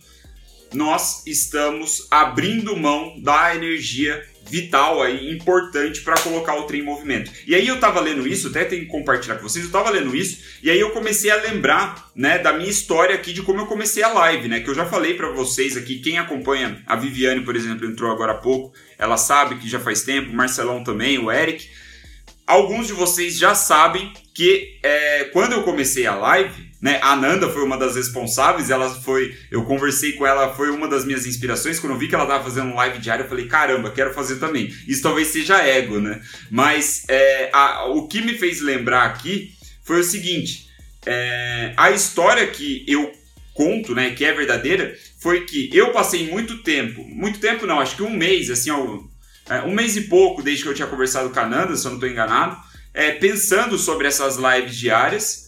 nós 0.73 1.25
estamos 1.27 2.07
abrindo 2.09 2.75
mão 2.75 3.19
da 3.21 3.55
energia 3.55 4.27
vital 4.45 5.01
aí, 5.01 5.31
importante 5.31 6.01
para 6.01 6.19
colocar 6.19 6.55
o 6.55 6.63
trem 6.63 6.81
em 6.81 6.85
movimento. 6.85 7.31
E 7.47 7.55
aí 7.55 7.67
eu 7.67 7.79
tava 7.79 7.99
lendo 7.99 8.27
isso, 8.27 8.49
até 8.49 8.65
tenho 8.65 8.83
que 8.83 8.87
compartilhar 8.87 9.35
com 9.35 9.47
vocês, 9.47 9.65
eu 9.65 9.71
tava 9.71 9.89
lendo 9.89 10.15
isso, 10.15 10.43
e 10.61 10.69
aí 10.69 10.79
eu 10.79 10.91
comecei 10.91 11.31
a 11.31 11.35
lembrar, 11.35 12.11
né, 12.15 12.37
da 12.37 12.53
minha 12.53 12.69
história 12.69 13.15
aqui 13.15 13.33
de 13.33 13.41
como 13.41 13.61
eu 13.61 13.65
comecei 13.65 14.03
a 14.03 14.09
live, 14.09 14.47
né, 14.47 14.59
que 14.59 14.69
eu 14.69 14.75
já 14.75 14.85
falei 14.85 15.15
para 15.15 15.29
vocês 15.29 15.77
aqui, 15.77 15.99
quem 15.99 16.17
acompanha, 16.17 16.81
a 16.85 16.95
Viviane, 16.95 17.41
por 17.41 17.55
exemplo, 17.55 17.85
entrou 17.87 18.11
agora 18.11 18.33
há 18.33 18.37
pouco, 18.37 18.73
ela 18.97 19.17
sabe 19.17 19.55
que 19.55 19.67
já 19.67 19.79
faz 19.79 20.03
tempo, 20.03 20.31
o 20.31 20.35
Marcelão 20.35 20.83
também, 20.83 21.17
o 21.17 21.31
Eric, 21.31 21.69
alguns 22.45 22.87
de 22.87 22.93
vocês 22.93 23.37
já 23.37 23.55
sabem 23.55 24.11
que 24.33 24.79
é, 24.83 25.25
quando 25.25 25.53
eu 25.53 25.63
comecei 25.63 26.05
a 26.05 26.15
live, 26.15 26.72
né? 26.83 26.99
A 27.01 27.15
Nanda 27.15 27.49
foi 27.49 27.63
uma 27.63 27.77
das 27.77 27.95
responsáveis, 27.95 28.69
ela 28.69 28.89
foi, 28.89 29.33
eu 29.49 29.63
conversei 29.63 30.11
com 30.11 30.27
ela, 30.27 30.53
foi 30.53 30.69
uma 30.69 30.85
das 30.85 31.05
minhas 31.05 31.25
inspirações. 31.25 31.79
Quando 31.79 31.93
eu 31.93 31.97
vi 31.97 32.09
que 32.09 32.13
ela 32.13 32.25
estava 32.25 32.43
fazendo 32.43 32.73
um 32.73 32.75
live 32.75 32.99
diário, 32.99 33.23
eu 33.23 33.29
falei, 33.29 33.47
caramba, 33.47 33.89
quero 33.89 34.13
fazer 34.13 34.35
também. 34.35 34.67
Isso 34.85 35.01
talvez 35.01 35.29
seja 35.29 35.65
ego, 35.65 36.01
né? 36.01 36.21
Mas 36.51 37.05
é, 37.07 37.49
a, 37.53 37.85
o 37.85 38.05
que 38.05 38.19
me 38.19 38.37
fez 38.37 38.59
lembrar 38.59 39.03
aqui 39.05 39.53
foi 39.85 40.01
o 40.01 40.03
seguinte: 40.03 40.67
é, 41.05 41.71
a 41.77 41.89
história 41.91 42.45
que 42.47 42.83
eu 42.85 43.13
conto, 43.53 43.95
né, 43.95 44.09
que 44.09 44.25
é 44.25 44.33
verdadeira, 44.33 44.93
foi 45.21 45.45
que 45.45 45.69
eu 45.71 45.93
passei 45.93 46.29
muito 46.29 46.63
tempo, 46.63 47.01
muito 47.05 47.39
tempo 47.39 47.65
não, 47.65 47.79
acho 47.79 47.95
que 47.95 48.03
um 48.03 48.09
mês, 48.09 48.49
assim, 48.49 48.71
ó, 48.71 48.99
é, 49.49 49.61
um 49.61 49.73
mês 49.73 49.95
e 49.95 50.01
pouco 50.01 50.43
desde 50.43 50.63
que 50.63 50.69
eu 50.69 50.73
tinha 50.73 50.87
conversado 50.87 51.29
com 51.29 51.39
a 51.39 51.47
Nanda, 51.47 51.77
se 51.77 51.85
eu 51.85 51.91
não 51.91 51.97
estou 51.97 52.09
enganado, 52.09 52.57
é, 52.93 53.11
pensando 53.11 53.77
sobre 53.77 54.05
essas 54.05 54.35
lives 54.35 54.75
diárias 54.75 55.42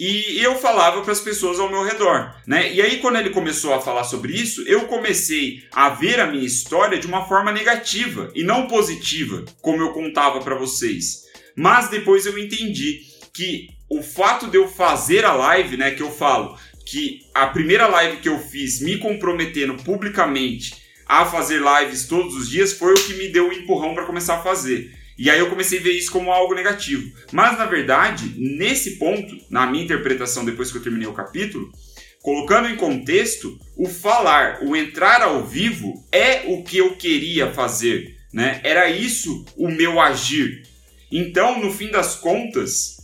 e 0.00 0.42
eu 0.42 0.58
falava 0.58 1.02
para 1.02 1.12
as 1.12 1.20
pessoas 1.20 1.60
ao 1.60 1.68
meu 1.68 1.84
redor, 1.84 2.34
né? 2.46 2.72
E 2.72 2.80
aí 2.80 3.00
quando 3.00 3.18
ele 3.18 3.28
começou 3.28 3.74
a 3.74 3.82
falar 3.82 4.04
sobre 4.04 4.32
isso, 4.32 4.62
eu 4.66 4.86
comecei 4.86 5.62
a 5.70 5.90
ver 5.90 6.18
a 6.18 6.26
minha 6.26 6.46
história 6.46 6.98
de 6.98 7.06
uma 7.06 7.28
forma 7.28 7.52
negativa 7.52 8.32
e 8.34 8.42
não 8.42 8.66
positiva, 8.66 9.44
como 9.60 9.82
eu 9.82 9.92
contava 9.92 10.40
para 10.40 10.54
vocês. 10.54 11.24
Mas 11.54 11.90
depois 11.90 12.24
eu 12.24 12.38
entendi 12.38 13.02
que 13.30 13.68
o 13.90 14.02
fato 14.02 14.46
de 14.46 14.56
eu 14.56 14.66
fazer 14.66 15.26
a 15.26 15.34
live, 15.34 15.76
né, 15.76 15.90
que 15.90 16.02
eu 16.02 16.10
falo 16.10 16.56
que 16.86 17.20
a 17.34 17.48
primeira 17.48 17.86
live 17.86 18.22
que 18.22 18.28
eu 18.28 18.38
fiz 18.38 18.80
me 18.80 18.96
comprometendo 18.96 19.74
publicamente 19.84 20.76
a 21.06 21.26
fazer 21.26 21.60
lives 21.60 22.06
todos 22.06 22.34
os 22.34 22.48
dias 22.48 22.72
foi 22.72 22.94
o 22.94 23.04
que 23.04 23.14
me 23.14 23.28
deu 23.28 23.50
o 23.50 23.52
empurrão 23.52 23.94
para 23.94 24.06
começar 24.06 24.36
a 24.36 24.42
fazer. 24.42 24.98
E 25.20 25.28
aí 25.28 25.38
eu 25.38 25.50
comecei 25.50 25.78
a 25.78 25.82
ver 25.82 25.92
isso 25.92 26.10
como 26.10 26.32
algo 26.32 26.54
negativo. 26.54 27.12
Mas 27.30 27.58
na 27.58 27.66
verdade, 27.66 28.34
nesse 28.38 28.96
ponto, 28.96 29.36
na 29.50 29.66
minha 29.66 29.84
interpretação 29.84 30.46
depois 30.46 30.72
que 30.72 30.78
eu 30.78 30.82
terminei 30.82 31.06
o 31.06 31.12
capítulo, 31.12 31.70
colocando 32.22 32.70
em 32.70 32.76
contexto, 32.76 33.58
o 33.76 33.86
falar, 33.86 34.60
o 34.62 34.74
entrar 34.74 35.20
ao 35.20 35.46
vivo 35.46 35.92
é 36.10 36.44
o 36.46 36.64
que 36.64 36.78
eu 36.78 36.96
queria 36.96 37.52
fazer, 37.52 38.16
né? 38.32 38.62
Era 38.64 38.88
isso 38.88 39.44
o 39.58 39.68
meu 39.68 40.00
agir. 40.00 40.62
Então, 41.12 41.60
no 41.60 41.70
fim 41.70 41.90
das 41.90 42.16
contas, 42.16 42.96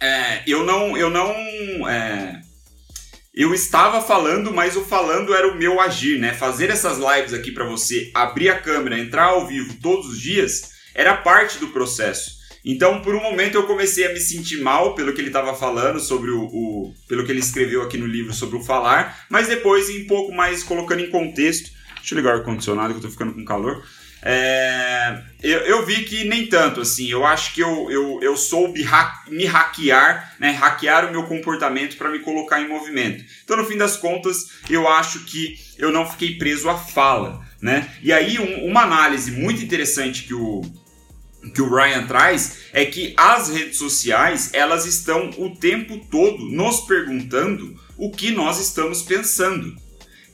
é, 0.00 0.42
eu 0.46 0.64
não, 0.64 0.96
eu 0.96 1.10
não, 1.10 1.34
é, 1.86 2.40
eu 3.34 3.52
estava 3.52 4.00
falando, 4.00 4.54
mas 4.54 4.74
o 4.74 4.86
falando 4.86 5.34
era 5.34 5.52
o 5.52 5.58
meu 5.58 5.82
agir, 5.82 6.18
né? 6.18 6.32
Fazer 6.32 6.70
essas 6.70 6.96
lives 6.96 7.34
aqui 7.34 7.52
para 7.52 7.66
você, 7.66 8.10
abrir 8.14 8.48
a 8.48 8.58
câmera, 8.58 8.98
entrar 8.98 9.24
ao 9.24 9.46
vivo 9.46 9.74
todos 9.82 10.06
os 10.06 10.18
dias 10.18 10.74
era 10.96 11.14
parte 11.14 11.58
do 11.58 11.68
processo. 11.68 12.36
Então, 12.64 13.00
por 13.00 13.14
um 13.14 13.22
momento, 13.22 13.54
eu 13.54 13.62
comecei 13.62 14.04
a 14.04 14.12
me 14.12 14.18
sentir 14.18 14.60
mal 14.60 14.96
pelo 14.96 15.12
que 15.12 15.20
ele 15.20 15.28
estava 15.28 15.54
falando 15.54 16.00
sobre 16.00 16.32
o, 16.32 16.42
o, 16.42 16.94
pelo 17.06 17.24
que 17.24 17.30
ele 17.30 17.38
escreveu 17.38 17.82
aqui 17.82 17.96
no 17.96 18.06
livro 18.06 18.32
sobre 18.32 18.56
o 18.56 18.64
falar, 18.64 19.24
mas 19.30 19.46
depois, 19.46 19.88
um 19.88 20.06
pouco 20.08 20.34
mais 20.34 20.64
colocando 20.64 21.00
em 21.00 21.10
contexto, 21.10 21.70
deixa 21.96 22.14
eu 22.14 22.16
ligar 22.16 22.34
o 22.34 22.38
ar-condicionado 22.38 22.92
que 22.92 22.98
eu 22.98 23.02
tô 23.02 23.10
ficando 23.10 23.34
com 23.34 23.44
calor. 23.44 23.84
É, 24.20 25.22
eu, 25.40 25.60
eu, 25.60 25.86
vi 25.86 26.02
que 26.02 26.24
nem 26.24 26.48
tanto, 26.48 26.80
assim, 26.80 27.08
eu 27.08 27.24
acho 27.24 27.54
que 27.54 27.60
eu, 27.60 27.88
eu, 27.88 28.18
eu 28.20 28.36
soube 28.36 28.84
me 29.28 29.44
hackear, 29.44 30.34
né, 30.40 30.50
hackear 30.50 31.08
o 31.08 31.12
meu 31.12 31.22
comportamento 31.24 31.96
para 31.96 32.10
me 32.10 32.18
colocar 32.18 32.60
em 32.60 32.66
movimento. 32.68 33.24
Então, 33.44 33.56
no 33.56 33.64
fim 33.64 33.76
das 33.76 33.96
contas, 33.96 34.50
eu 34.68 34.88
acho 34.88 35.20
que 35.20 35.54
eu 35.78 35.92
não 35.92 36.04
fiquei 36.10 36.36
preso 36.36 36.68
à 36.68 36.76
fala, 36.76 37.40
né? 37.62 37.88
E 38.02 38.12
aí, 38.12 38.40
um, 38.40 38.66
uma 38.68 38.82
análise 38.82 39.30
muito 39.30 39.62
interessante 39.62 40.24
que 40.24 40.34
o, 40.34 40.62
que 41.54 41.62
o 41.62 41.72
Ryan 41.72 42.06
traz 42.06 42.58
é 42.72 42.84
que 42.84 43.14
as 43.16 43.48
redes 43.48 43.78
sociais 43.78 44.50
elas 44.52 44.84
estão 44.86 45.30
o 45.38 45.54
tempo 45.54 45.98
todo 46.10 46.44
nos 46.44 46.80
perguntando 46.80 47.78
o 47.96 48.10
que 48.10 48.30
nós 48.30 48.60
estamos 48.60 49.02
pensando. 49.02 49.76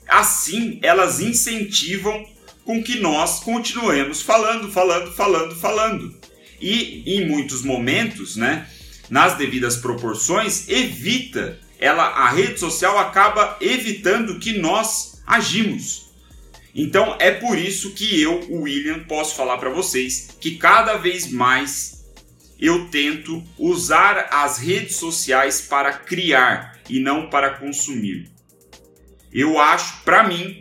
Assim, 0.08 0.78
elas 0.82 1.20
incentivam 1.20 2.26
com 2.64 2.82
que 2.82 2.98
nós 3.00 3.40
continuemos 3.40 4.22
falando, 4.22 4.70
falando, 4.70 5.12
falando, 5.12 5.54
falando. 5.54 6.16
E 6.60 7.02
em 7.06 7.26
muitos 7.26 7.62
momentos, 7.62 8.36
né, 8.36 8.68
nas 9.10 9.36
devidas 9.36 9.76
proporções, 9.76 10.68
evita 10.68 11.58
ela 11.78 12.04
a 12.04 12.30
rede 12.30 12.60
social 12.60 12.96
acaba 12.96 13.56
evitando 13.60 14.38
que 14.38 14.58
nós 14.58 15.20
agimos. 15.26 16.11
Então 16.74 17.16
é 17.18 17.30
por 17.30 17.58
isso 17.58 17.92
que 17.92 18.20
eu, 18.20 18.40
o 18.48 18.62
William, 18.62 19.00
posso 19.00 19.36
falar 19.36 19.58
para 19.58 19.70
vocês 19.70 20.36
que 20.40 20.56
cada 20.56 20.96
vez 20.96 21.30
mais 21.30 22.02
eu 22.58 22.88
tento 22.88 23.42
usar 23.58 24.28
as 24.30 24.58
redes 24.58 24.96
sociais 24.96 25.60
para 25.60 25.92
criar 25.92 26.80
e 26.88 27.00
não 27.00 27.28
para 27.28 27.50
consumir. 27.50 28.30
Eu 29.32 29.58
acho, 29.58 30.02
para 30.04 30.22
mim, 30.22 30.58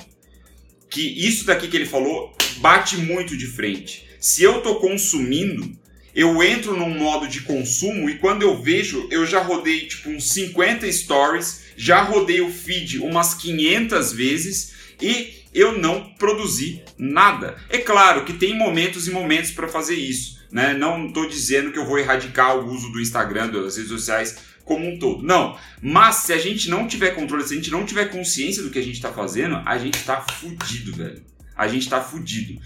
que 0.90 1.02
isso 1.02 1.46
daqui 1.46 1.68
que 1.68 1.78
ele 1.78 1.86
falou 1.86 2.36
bate 2.58 2.98
muito 2.98 3.38
de 3.38 3.48
frente. 3.48 4.08
Se 4.20 4.44
eu 4.44 4.58
estou 4.58 4.80
consumindo, 4.80 5.78
eu 6.14 6.44
entro 6.44 6.76
num 6.76 6.90
modo 6.90 7.28
de 7.28 7.42
consumo 7.42 8.10
e 8.10 8.18
quando 8.18 8.42
eu 8.42 8.62
vejo, 8.62 9.08
eu 9.10 9.26
já 9.26 9.42
rodei 9.42 9.88
tipo 9.88 10.10
uns 10.10 10.32
50 10.32 10.92
stories, 10.92 11.64
já 11.78 12.02
rodei 12.02 12.42
o 12.42 12.52
feed 12.52 13.00
umas 13.00 13.34
500 13.34 14.12
vezes 14.12 14.74
e 15.02 15.41
eu 15.54 15.78
não 15.78 16.14
produzi 16.14 16.84
nada. 16.98 17.58
É 17.70 17.78
claro 17.80 18.24
que 18.26 18.34
tem 18.34 18.58
momentos 18.58 19.08
e 19.08 19.12
momentos 19.12 19.52
para 19.52 19.68
fazer 19.68 19.96
isso, 19.96 20.40
né? 20.52 20.74
Não 20.74 21.08
estou 21.08 21.28
dizendo 21.28 21.72
que 21.72 21.80
eu 21.80 21.86
vou 21.86 22.00
erradicar 22.00 22.58
o 22.58 22.72
uso 22.72 22.92
do 22.92 23.02
Instagram, 23.02 23.50
das 23.50 23.76
redes 23.76 23.92
sociais 23.92 24.38
como 24.64 24.88
um 24.88 24.98
todo. 24.98 25.24
Não. 25.24 25.58
Mas 25.82 26.18
se 26.18 26.34
a 26.34 26.38
gente 26.38 26.70
não 26.70 26.88
tiver 26.88 27.12
controle, 27.12 27.46
se 27.46 27.54
a 27.54 27.58
gente 27.58 27.72
não 27.72 27.86
tiver 27.86 28.06
consciência 28.06 28.64
do 28.64 28.70
que 28.70 28.80
a 28.80 28.84
gente 28.84 28.96
está 28.96 29.12
fazendo, 29.12 29.62
a 29.66 29.78
gente 29.78 29.96
está 29.96 30.22
fudido, 30.22 30.94
velho. 30.94 31.24
A 31.56 31.68
gente 31.68 31.84
está 31.84 32.02
fudido. 32.02 32.62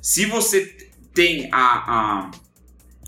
Se 0.00 0.24
você 0.26 0.90
tem 1.12 1.48
a, 1.52 1.58
a 1.58 2.30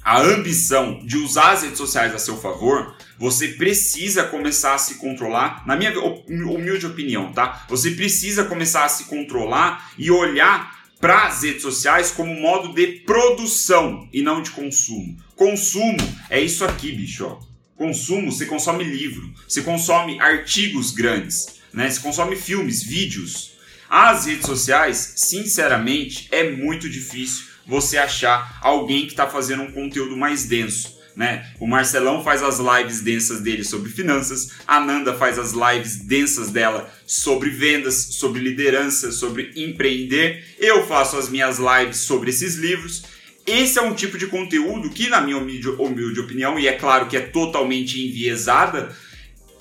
a 0.04 0.20
ambição 0.20 1.00
de 1.02 1.16
usar 1.16 1.52
as 1.52 1.62
redes 1.62 1.78
sociais 1.78 2.14
a 2.14 2.18
seu 2.18 2.37
favor, 2.37 2.94
você 3.18 3.49
precisa 3.49 4.25
começar 4.25 4.75
a 4.75 4.78
se 4.78 4.96
controlar, 4.96 5.66
na 5.66 5.75
minha 5.75 5.99
humilde 5.99 6.84
opinião, 6.84 7.32
tá? 7.32 7.64
Você 7.70 7.92
precisa 7.92 8.44
começar 8.44 8.84
a 8.84 8.88
se 8.88 9.04
controlar 9.04 9.92
e 9.96 10.11
olhar 10.11 10.84
para 11.00 11.26
as 11.26 11.42
redes 11.42 11.62
sociais 11.62 12.11
como 12.11 12.34
modo 12.34 12.75
de 12.75 12.87
produção 13.06 14.06
e 14.12 14.20
não 14.20 14.42
de 14.42 14.50
consumo. 14.50 15.16
Consumo 15.34 15.96
é 16.28 16.40
isso 16.40 16.66
aqui, 16.66 16.92
bicho. 16.92 17.25
Ó. 17.25 17.40
Consumo, 17.75 18.30
você 18.30 18.44
consome 18.44 18.84
livro, 18.84 19.32
você 19.49 19.62
consome 19.62 20.20
artigos 20.20 20.90
grandes, 20.90 21.61
né? 21.73 21.90
Você 21.90 22.00
consome 22.00 22.37
filmes, 22.37 22.82
vídeos. 22.82 23.52
As 23.88 24.26
redes 24.26 24.46
sociais, 24.46 25.14
sinceramente, 25.16 26.28
é 26.30 26.50
muito 26.50 26.88
difícil 26.88 27.53
você 27.66 27.99
achar 27.99 28.59
alguém 28.61 29.02
que 29.02 29.12
está 29.12 29.26
fazendo 29.26 29.62
um 29.62 29.73
conteúdo 29.73 30.16
mais 30.16 30.44
denso. 30.44 30.94
Né? 31.16 31.49
O 31.61 31.66
Marcelão 31.66 32.25
faz 32.25 32.42
as 32.42 32.59
lives 32.59 33.00
densas 33.00 33.40
dele 33.40 33.62
sobre 33.62 33.88
finanças, 33.90 34.50
a 34.66 34.80
Nanda 34.80 35.14
faz 35.14 35.38
as 35.38 35.52
lives 35.52 35.97
densas 35.97 36.50
dela 36.50 36.92
sobre 37.06 37.50
vendas, 37.50 37.94
sobre 37.94 38.40
liderança, 38.40 39.12
sobre 39.12 39.52
empreender. 39.54 40.44
Eu 40.59 40.85
faço 40.87 41.16
as 41.16 41.28
minhas 41.28 41.59
lives 41.59 41.99
sobre 41.99 42.30
esses 42.30 42.56
livros. 42.56 43.04
Esse 43.47 43.78
é 43.78 43.83
um 43.83 43.94
tipo 43.94 44.18
de 44.18 44.26
conteúdo 44.26 44.90
que, 44.90 45.09
na 45.09 45.21
minha 45.21 45.37
humilde, 45.37 45.68
humilde 45.68 46.18
opinião, 46.18 46.59
e 46.59 46.66
é 46.66 46.73
claro 46.73 47.06
que 47.06 47.16
é 47.16 47.21
totalmente 47.21 48.00
enviesada, 48.00 48.90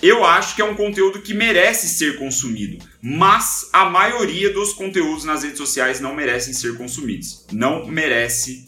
eu 0.01 0.25
acho 0.25 0.55
que 0.55 0.61
é 0.61 0.65
um 0.65 0.75
conteúdo 0.75 1.21
que 1.21 1.33
merece 1.33 1.87
ser 1.87 2.17
consumido, 2.17 2.77
mas 3.05 3.69
a 3.73 3.89
maioria 3.89 4.49
dos 4.53 4.71
conteúdos 4.71 5.25
nas 5.25 5.43
redes 5.43 5.57
sociais 5.57 5.99
não 5.99 6.15
merecem 6.15 6.53
ser 6.53 6.77
consumidos. 6.77 7.45
Não 7.51 7.85
merece 7.85 8.65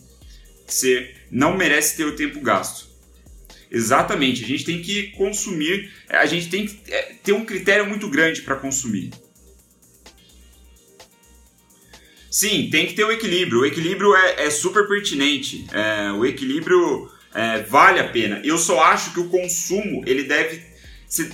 ser, 0.67 1.15
não 1.31 1.55
merece 1.55 1.95
ter 1.95 2.03
o 2.03 2.17
tempo 2.17 2.41
gasto. 2.41 2.89
Exatamente, 3.71 4.43
a 4.43 4.47
gente 4.47 4.65
tem 4.65 4.81
que 4.81 5.11
consumir, 5.11 5.89
a 6.09 6.25
gente 6.25 6.49
tem 6.49 6.65
que 6.65 6.81
é, 6.91 7.15
ter 7.23 7.31
um 7.31 7.45
critério 7.45 7.87
muito 7.87 8.09
grande 8.09 8.41
para 8.41 8.57
consumir. 8.57 9.11
Sim, 12.29 12.69
tem 12.69 12.85
que 12.87 12.93
ter 12.93 13.05
o 13.05 13.11
equilíbrio. 13.13 13.61
O 13.61 13.65
equilíbrio 13.65 14.13
é, 14.13 14.47
é 14.47 14.49
super 14.49 14.85
pertinente. 14.85 15.65
É, 15.71 16.11
o 16.11 16.25
equilíbrio 16.25 17.09
é, 17.33 17.61
vale 17.61 18.01
a 18.01 18.09
pena. 18.09 18.41
Eu 18.43 18.57
só 18.57 18.83
acho 18.83 19.13
que 19.13 19.19
o 19.21 19.29
consumo 19.29 20.03
ele 20.05 20.23
deve 20.23 20.61
você, 21.07 21.31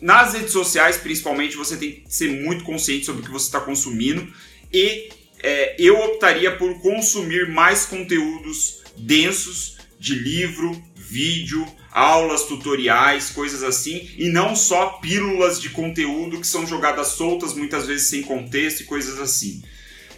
nas 0.00 0.34
redes 0.34 0.52
sociais, 0.52 0.96
principalmente, 0.96 1.56
você 1.56 1.76
tem 1.76 1.92
que 1.92 2.14
ser 2.14 2.28
muito 2.28 2.64
consciente 2.64 3.06
sobre 3.06 3.22
o 3.22 3.24
que 3.24 3.30
você 3.30 3.46
está 3.46 3.60
consumindo 3.60 4.32
e 4.72 5.10
é, 5.42 5.74
eu 5.78 5.98
optaria 5.98 6.56
por 6.56 6.80
consumir 6.80 7.48
mais 7.48 7.84
conteúdos 7.84 8.82
densos 8.96 9.78
de 9.98 10.14
livro, 10.14 10.80
vídeo, 10.94 11.66
aulas, 11.90 12.44
tutoriais, 12.44 13.30
coisas 13.30 13.62
assim, 13.62 14.10
e 14.16 14.28
não 14.28 14.54
só 14.56 14.98
pílulas 15.00 15.60
de 15.60 15.70
conteúdo 15.70 16.40
que 16.40 16.46
são 16.46 16.66
jogadas 16.66 17.08
soltas, 17.08 17.54
muitas 17.54 17.86
vezes 17.86 18.08
sem 18.08 18.22
contexto 18.22 18.80
e 18.80 18.84
coisas 18.84 19.18
assim, 19.20 19.62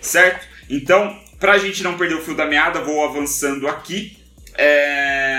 certo? 0.01 0.47
Então, 0.71 1.19
para 1.39 1.53
a 1.53 1.59
gente 1.59 1.83
não 1.83 1.97
perder 1.97 2.15
o 2.15 2.23
fio 2.23 2.35
da 2.35 2.47
meada, 2.47 2.81
vou 2.81 3.05
avançando 3.05 3.67
aqui. 3.69 4.17
É 4.57 5.34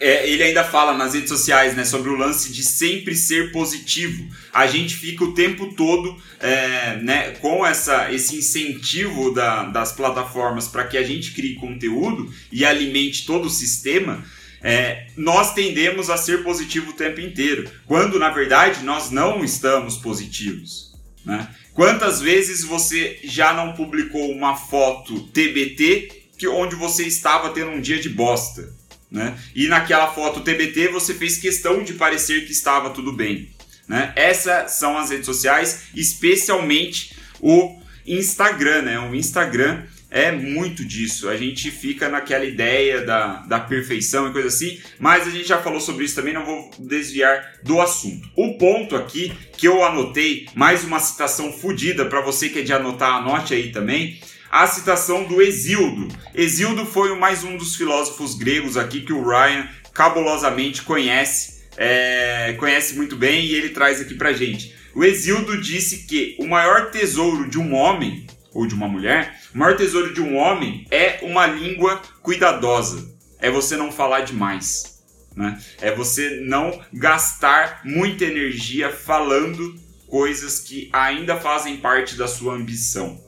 é, 0.00 0.26
ele 0.26 0.42
ainda 0.42 0.64
fala 0.64 0.96
nas 0.96 1.12
redes 1.12 1.28
sociais 1.28 1.76
né, 1.76 1.84
sobre 1.84 2.08
o 2.08 2.16
lance 2.16 2.50
de 2.50 2.64
sempre 2.64 3.14
ser 3.14 3.52
positivo. 3.52 4.26
A 4.50 4.66
gente 4.66 4.96
fica 4.96 5.22
o 5.22 5.34
tempo 5.34 5.74
todo 5.74 6.16
é, 6.40 6.96
né, 6.96 7.32
com 7.32 7.64
essa, 7.66 8.10
esse 8.10 8.36
incentivo 8.36 9.30
da, 9.32 9.64
das 9.64 9.92
plataformas 9.92 10.66
para 10.66 10.84
que 10.84 10.96
a 10.96 11.02
gente 11.02 11.32
crie 11.32 11.56
conteúdo 11.56 12.32
e 12.50 12.64
alimente 12.64 13.26
todo 13.26 13.44
o 13.44 13.50
sistema. 13.50 14.24
É, 14.62 15.06
nós 15.16 15.52
tendemos 15.52 16.08
a 16.08 16.16
ser 16.16 16.42
positivo 16.42 16.90
o 16.90 16.94
tempo 16.94 17.20
inteiro, 17.20 17.70
quando 17.86 18.18
na 18.18 18.30
verdade 18.30 18.82
nós 18.82 19.10
não 19.10 19.44
estamos 19.44 19.98
positivos. 19.98 20.94
Né? 21.24 21.46
Quantas 21.74 22.20
vezes 22.20 22.64
você 22.64 23.18
já 23.22 23.52
não 23.52 23.74
publicou 23.74 24.30
uma 24.30 24.56
foto 24.56 25.28
TBT 25.28 26.24
que, 26.38 26.48
onde 26.48 26.74
você 26.74 27.06
estava 27.06 27.50
tendo 27.50 27.70
um 27.70 27.80
dia 27.80 27.98
de 27.98 28.08
bosta? 28.08 28.79
Né? 29.10 29.36
E 29.54 29.66
naquela 29.66 30.12
foto 30.12 30.40
TBT 30.40 30.88
você 30.88 31.14
fez 31.14 31.36
questão 31.36 31.82
de 31.82 31.94
parecer 31.94 32.46
que 32.46 32.52
estava 32.52 32.90
tudo 32.90 33.12
bem. 33.12 33.50
Né? 33.88 34.12
Essas 34.14 34.72
são 34.72 34.96
as 34.96 35.10
redes 35.10 35.26
sociais, 35.26 35.82
especialmente 35.94 37.16
o 37.40 37.80
Instagram. 38.06 38.82
Né? 38.82 39.00
O 39.00 39.14
Instagram 39.14 39.82
é 40.10 40.30
muito 40.30 40.84
disso. 40.84 41.28
A 41.28 41.36
gente 41.36 41.70
fica 41.70 42.08
naquela 42.08 42.44
ideia 42.44 43.04
da, 43.04 43.38
da 43.42 43.60
perfeição 43.60 44.28
e 44.28 44.32
coisa 44.32 44.48
assim, 44.48 44.78
mas 44.98 45.26
a 45.26 45.30
gente 45.30 45.48
já 45.48 45.58
falou 45.58 45.80
sobre 45.80 46.04
isso 46.04 46.16
também, 46.16 46.34
não 46.34 46.44
vou 46.44 46.70
desviar 46.78 47.54
do 47.62 47.80
assunto. 47.80 48.28
O 48.36 48.58
ponto 48.58 48.96
aqui 48.96 49.32
que 49.56 49.66
eu 49.66 49.84
anotei, 49.84 50.48
mais 50.54 50.84
uma 50.84 50.98
citação 50.98 51.52
fodida 51.52 52.04
para 52.06 52.20
você 52.20 52.48
que 52.48 52.60
é 52.60 52.62
de 52.62 52.72
anotar, 52.72 53.16
anote 53.16 53.54
aí 53.54 53.70
também 53.72 54.20
a 54.50 54.66
citação 54.66 55.24
do 55.24 55.40
Exildo. 55.40 56.08
Exildo 56.34 56.84
foi 56.84 57.16
mais 57.16 57.44
um 57.44 57.56
dos 57.56 57.76
filósofos 57.76 58.34
gregos 58.34 58.76
aqui 58.76 59.02
que 59.02 59.12
o 59.12 59.22
Ryan 59.22 59.68
cabulosamente 59.94 60.82
conhece, 60.82 61.62
é, 61.76 62.56
conhece 62.58 62.96
muito 62.96 63.14
bem 63.14 63.44
e 63.44 63.54
ele 63.54 63.68
traz 63.68 64.00
aqui 64.00 64.14
pra 64.14 64.32
gente. 64.32 64.74
O 64.94 65.04
Exildo 65.04 65.60
disse 65.60 66.04
que 66.06 66.36
o 66.40 66.48
maior 66.48 66.90
tesouro 66.90 67.48
de 67.48 67.58
um 67.58 67.74
homem 67.74 68.26
ou 68.52 68.66
de 68.66 68.74
uma 68.74 68.88
mulher, 68.88 69.40
o 69.54 69.58
maior 69.58 69.76
tesouro 69.76 70.12
de 70.12 70.20
um 70.20 70.36
homem 70.36 70.84
é 70.90 71.20
uma 71.22 71.46
língua 71.46 72.02
cuidadosa. 72.20 73.08
É 73.38 73.48
você 73.48 73.76
não 73.76 73.92
falar 73.92 74.22
demais. 74.22 75.00
Né? 75.36 75.56
É 75.80 75.94
você 75.94 76.40
não 76.42 76.82
gastar 76.92 77.82
muita 77.84 78.24
energia 78.24 78.90
falando 78.90 79.78
coisas 80.08 80.58
que 80.58 80.90
ainda 80.92 81.36
fazem 81.36 81.76
parte 81.76 82.16
da 82.16 82.26
sua 82.26 82.54
ambição. 82.54 83.22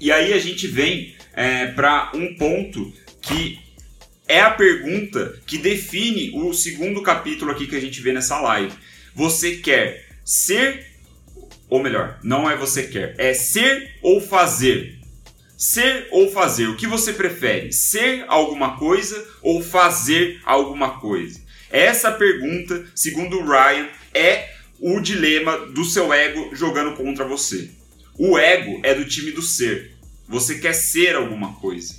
E 0.00 0.10
aí 0.10 0.32
a 0.32 0.38
gente 0.38 0.66
vem 0.66 1.14
é, 1.32 1.66
para 1.66 2.10
um 2.14 2.34
ponto 2.34 2.92
que 3.20 3.58
é 4.26 4.40
a 4.40 4.50
pergunta 4.50 5.38
que 5.46 5.58
define 5.58 6.32
o 6.34 6.52
segundo 6.52 7.02
capítulo 7.02 7.50
aqui 7.50 7.66
que 7.66 7.76
a 7.76 7.80
gente 7.80 8.00
vê 8.00 8.12
nessa 8.12 8.40
live. 8.40 8.72
Você 9.14 9.56
quer 9.56 10.06
ser, 10.24 10.86
ou 11.68 11.82
melhor, 11.82 12.18
não 12.22 12.50
é 12.50 12.56
você 12.56 12.84
quer, 12.84 13.14
é 13.18 13.34
ser 13.34 13.96
ou 14.02 14.20
fazer. 14.20 14.98
Ser 15.56 16.08
ou 16.10 16.30
fazer, 16.30 16.66
o 16.66 16.76
que 16.76 16.86
você 16.86 17.12
prefere? 17.12 17.72
Ser 17.72 18.24
alguma 18.28 18.76
coisa 18.76 19.26
ou 19.40 19.62
fazer 19.62 20.40
alguma 20.44 20.98
coisa? 20.98 21.40
Essa 21.70 22.10
pergunta, 22.12 22.84
segundo 22.94 23.38
o 23.38 23.46
Ryan, 23.46 23.88
é 24.12 24.50
o 24.80 25.00
dilema 25.00 25.66
do 25.66 25.84
seu 25.84 26.12
ego 26.12 26.50
jogando 26.54 26.96
contra 26.96 27.24
você. 27.24 27.70
O 28.18 28.38
ego 28.38 28.80
é 28.84 28.94
do 28.94 29.04
time 29.04 29.32
do 29.32 29.42
ser. 29.42 29.92
Você 30.28 30.58
quer 30.58 30.72
ser 30.72 31.16
alguma 31.16 31.54
coisa. 31.54 31.94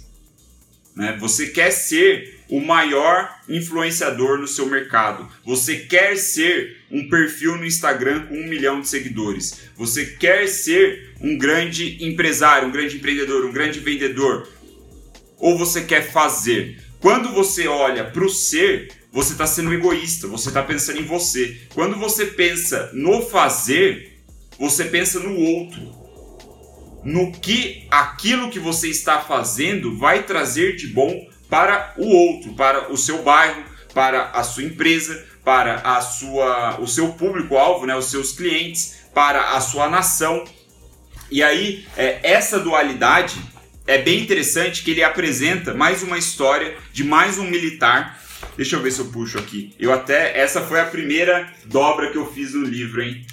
Né? 0.95 1.17
Você 1.19 1.47
quer 1.47 1.71
ser 1.71 2.39
o 2.49 2.61
maior 2.61 3.37
influenciador 3.49 4.37
no 4.37 4.47
seu 4.47 4.65
mercado. 4.67 5.27
Você 5.43 5.75
quer 5.79 6.15
ser 6.15 6.77
um 6.89 7.09
perfil 7.09 7.57
no 7.57 7.65
Instagram 7.65 8.27
com 8.27 8.35
um 8.35 8.47
milhão 8.47 8.79
de 8.79 8.87
seguidores. 8.87 9.59
Você 9.75 10.05
quer 10.05 10.47
ser 10.47 11.15
um 11.19 11.37
grande 11.37 11.97
empresário, 12.05 12.69
um 12.69 12.71
grande 12.71 12.95
empreendedor, 12.95 13.45
um 13.45 13.51
grande 13.51 13.79
vendedor. 13.79 14.47
Ou 15.37 15.57
você 15.57 15.83
quer 15.83 16.09
fazer. 16.11 16.79
Quando 17.01 17.33
você 17.33 17.67
olha 17.67 18.05
para 18.05 18.23
o 18.23 18.29
ser, 18.29 18.89
você 19.11 19.33
está 19.33 19.45
sendo 19.45 19.73
egoísta, 19.73 20.27
você 20.27 20.47
está 20.47 20.63
pensando 20.63 20.99
em 20.99 21.05
você. 21.05 21.57
Quando 21.73 21.97
você 21.97 22.25
pensa 22.25 22.89
no 22.93 23.21
fazer, 23.21 24.13
você 24.57 24.85
pensa 24.85 25.19
no 25.19 25.35
outro 25.35 26.04
no 27.05 27.31
que 27.31 27.85
aquilo 27.91 28.49
que 28.49 28.59
você 28.59 28.89
está 28.89 29.21
fazendo 29.21 29.95
vai 29.95 30.23
trazer 30.23 30.75
de 30.75 30.87
bom 30.87 31.29
para 31.47 31.93
o 31.97 32.07
outro, 32.07 32.53
para 32.55 32.91
o 32.91 32.97
seu 32.97 33.21
bairro, 33.21 33.63
para 33.93 34.31
a 34.31 34.43
sua 34.43 34.63
empresa, 34.63 35.23
para 35.43 35.75
a 35.75 36.01
sua, 36.01 36.81
o 36.81 36.87
seu 36.87 37.13
público-alvo, 37.13 37.85
né, 37.85 37.95
os 37.95 38.09
seus 38.09 38.31
clientes, 38.31 39.05
para 39.13 39.55
a 39.55 39.61
sua 39.61 39.87
nação. 39.87 40.43
E 41.29 41.43
aí, 41.43 41.85
é, 41.95 42.19
essa 42.23 42.59
dualidade 42.59 43.39
é 43.85 43.99
bem 43.99 44.21
interessante 44.21 44.83
que 44.83 44.91
ele 44.91 45.03
apresenta 45.03 45.75
mais 45.75 46.01
uma 46.01 46.17
história 46.17 46.75
de 46.91 47.03
mais 47.03 47.37
um 47.37 47.45
militar. 47.45 48.19
Deixa 48.57 48.75
eu 48.75 48.81
ver 48.81 48.91
se 48.91 48.99
eu 48.99 49.05
puxo 49.05 49.37
aqui. 49.37 49.75
Eu 49.79 49.93
até. 49.93 50.37
Essa 50.37 50.61
foi 50.61 50.79
a 50.79 50.85
primeira 50.85 51.47
dobra 51.65 52.09
que 52.09 52.17
eu 52.17 52.31
fiz 52.31 52.53
no 52.53 52.65
livro, 52.65 53.03
hein? 53.03 53.25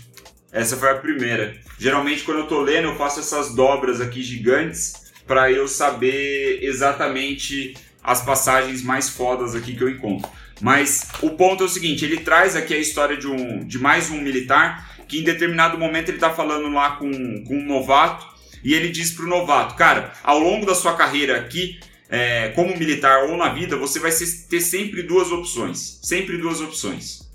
Essa 0.53 0.77
foi 0.77 0.91
a 0.91 0.97
primeira. 0.97 1.57
Geralmente, 1.83 2.23
quando 2.23 2.38
eu 2.38 2.47
tô 2.47 2.61
lendo, 2.61 2.87
eu 2.87 2.95
faço 2.95 3.18
essas 3.18 3.57
dobras 3.57 4.01
aqui 4.01 4.23
gigantes 4.23 5.11
para 5.27 5.51
eu 5.51 5.66
saber 5.66 6.61
exatamente 6.62 7.75
as 8.01 8.25
passagens 8.25 8.85
mais 8.85 9.09
fodas 9.09 9.57
aqui 9.57 9.75
que 9.75 9.83
eu 9.83 9.88
encontro. 9.88 10.31
Mas 10.61 11.09
o 11.21 11.31
ponto 11.31 11.64
é 11.64 11.66
o 11.66 11.68
seguinte: 11.68 12.05
ele 12.05 12.18
traz 12.18 12.55
aqui 12.55 12.73
a 12.73 12.79
história 12.79 13.16
de, 13.16 13.27
um, 13.27 13.66
de 13.66 13.81
mais 13.81 14.11
um 14.11 14.21
militar 14.21 14.97
que 15.09 15.18
em 15.18 15.25
determinado 15.25 15.77
momento 15.77 16.11
ele 16.11 16.18
está 16.18 16.31
falando 16.31 16.68
lá 16.68 16.92
com, 16.92 17.11
com 17.42 17.57
um 17.57 17.66
novato 17.66 18.29
e 18.62 18.75
ele 18.75 18.88
diz 18.88 19.11
para 19.11 19.25
o 19.25 19.29
novato: 19.29 19.75
Cara, 19.75 20.12
ao 20.23 20.38
longo 20.38 20.64
da 20.64 20.77
sua 20.77 20.95
carreira 20.95 21.37
aqui, 21.37 21.81
é, 22.09 22.51
como 22.51 22.79
militar 22.79 23.25
ou 23.25 23.37
na 23.37 23.49
vida, 23.49 23.77
você 23.77 23.99
vai 23.99 24.12
ter 24.12 24.61
sempre 24.61 25.03
duas 25.03 25.33
opções. 25.33 25.99
Sempre 26.01 26.38
duas 26.38 26.61
opções. 26.61 27.29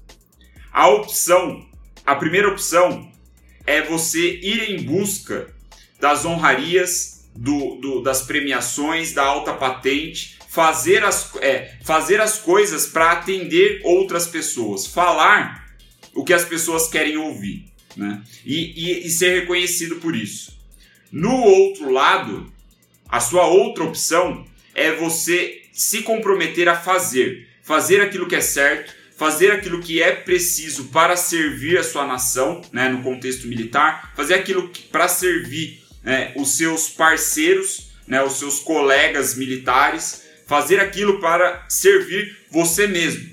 A 0.71 0.87
opção, 0.87 1.65
a 2.05 2.15
primeira 2.15 2.47
opção 2.47 3.11
é 3.67 3.81
você 3.81 4.39
ir 4.41 4.71
em 4.71 4.81
busca 4.81 5.53
das 5.99 6.25
honrarias, 6.25 7.27
do, 7.35 7.75
do, 7.75 8.01
das 8.01 8.23
premiações, 8.23 9.13
da 9.13 9.23
alta 9.23 9.53
patente, 9.53 10.39
fazer 10.47 11.03
as, 11.03 11.35
é, 11.41 11.77
fazer 11.83 12.19
as 12.19 12.39
coisas 12.39 12.87
para 12.87 13.11
atender 13.11 13.81
outras 13.83 14.25
pessoas, 14.25 14.87
falar 14.87 15.67
o 16.15 16.23
que 16.23 16.33
as 16.33 16.45
pessoas 16.45 16.87
querem 16.87 17.17
ouvir, 17.17 17.65
né? 17.95 18.23
E, 18.43 18.73
e, 18.75 19.05
e 19.05 19.09
ser 19.09 19.41
reconhecido 19.41 19.97
por 19.97 20.15
isso. 20.15 20.57
No 21.11 21.35
outro 21.35 21.91
lado, 21.91 22.51
a 23.07 23.19
sua 23.19 23.45
outra 23.45 23.83
opção 23.83 24.45
é 24.73 24.91
você 24.93 25.61
se 25.71 26.01
comprometer 26.01 26.67
a 26.67 26.75
fazer, 26.75 27.47
fazer 27.61 28.01
aquilo 28.01 28.27
que 28.27 28.35
é 28.35 28.41
certo, 28.41 28.95
fazer 29.17 29.51
aquilo 29.51 29.81
que 29.81 30.01
é 30.01 30.11
preciso 30.11 30.85
para 30.85 31.17
servir 31.17 31.77
a 31.77 31.83
sua 31.83 32.05
nação, 32.05 32.61
né, 32.71 32.87
no 32.87 33.01
contexto 33.01 33.47
militar, 33.47 34.13
fazer 34.15 34.35
aquilo 34.35 34.71
para 34.91 35.07
servir 35.07 35.83
né, 36.03 36.31
os 36.35 36.55
seus 36.55 36.87
parceiros, 36.87 37.89
né, 38.07 38.23
os 38.23 38.37
seus 38.37 38.59
colegas 38.59 39.35
militares, 39.35 40.23
fazer 40.45 40.79
aquilo 40.79 41.19
para 41.19 41.65
servir 41.67 42.37
você 42.51 42.85
mesmo. 42.85 43.27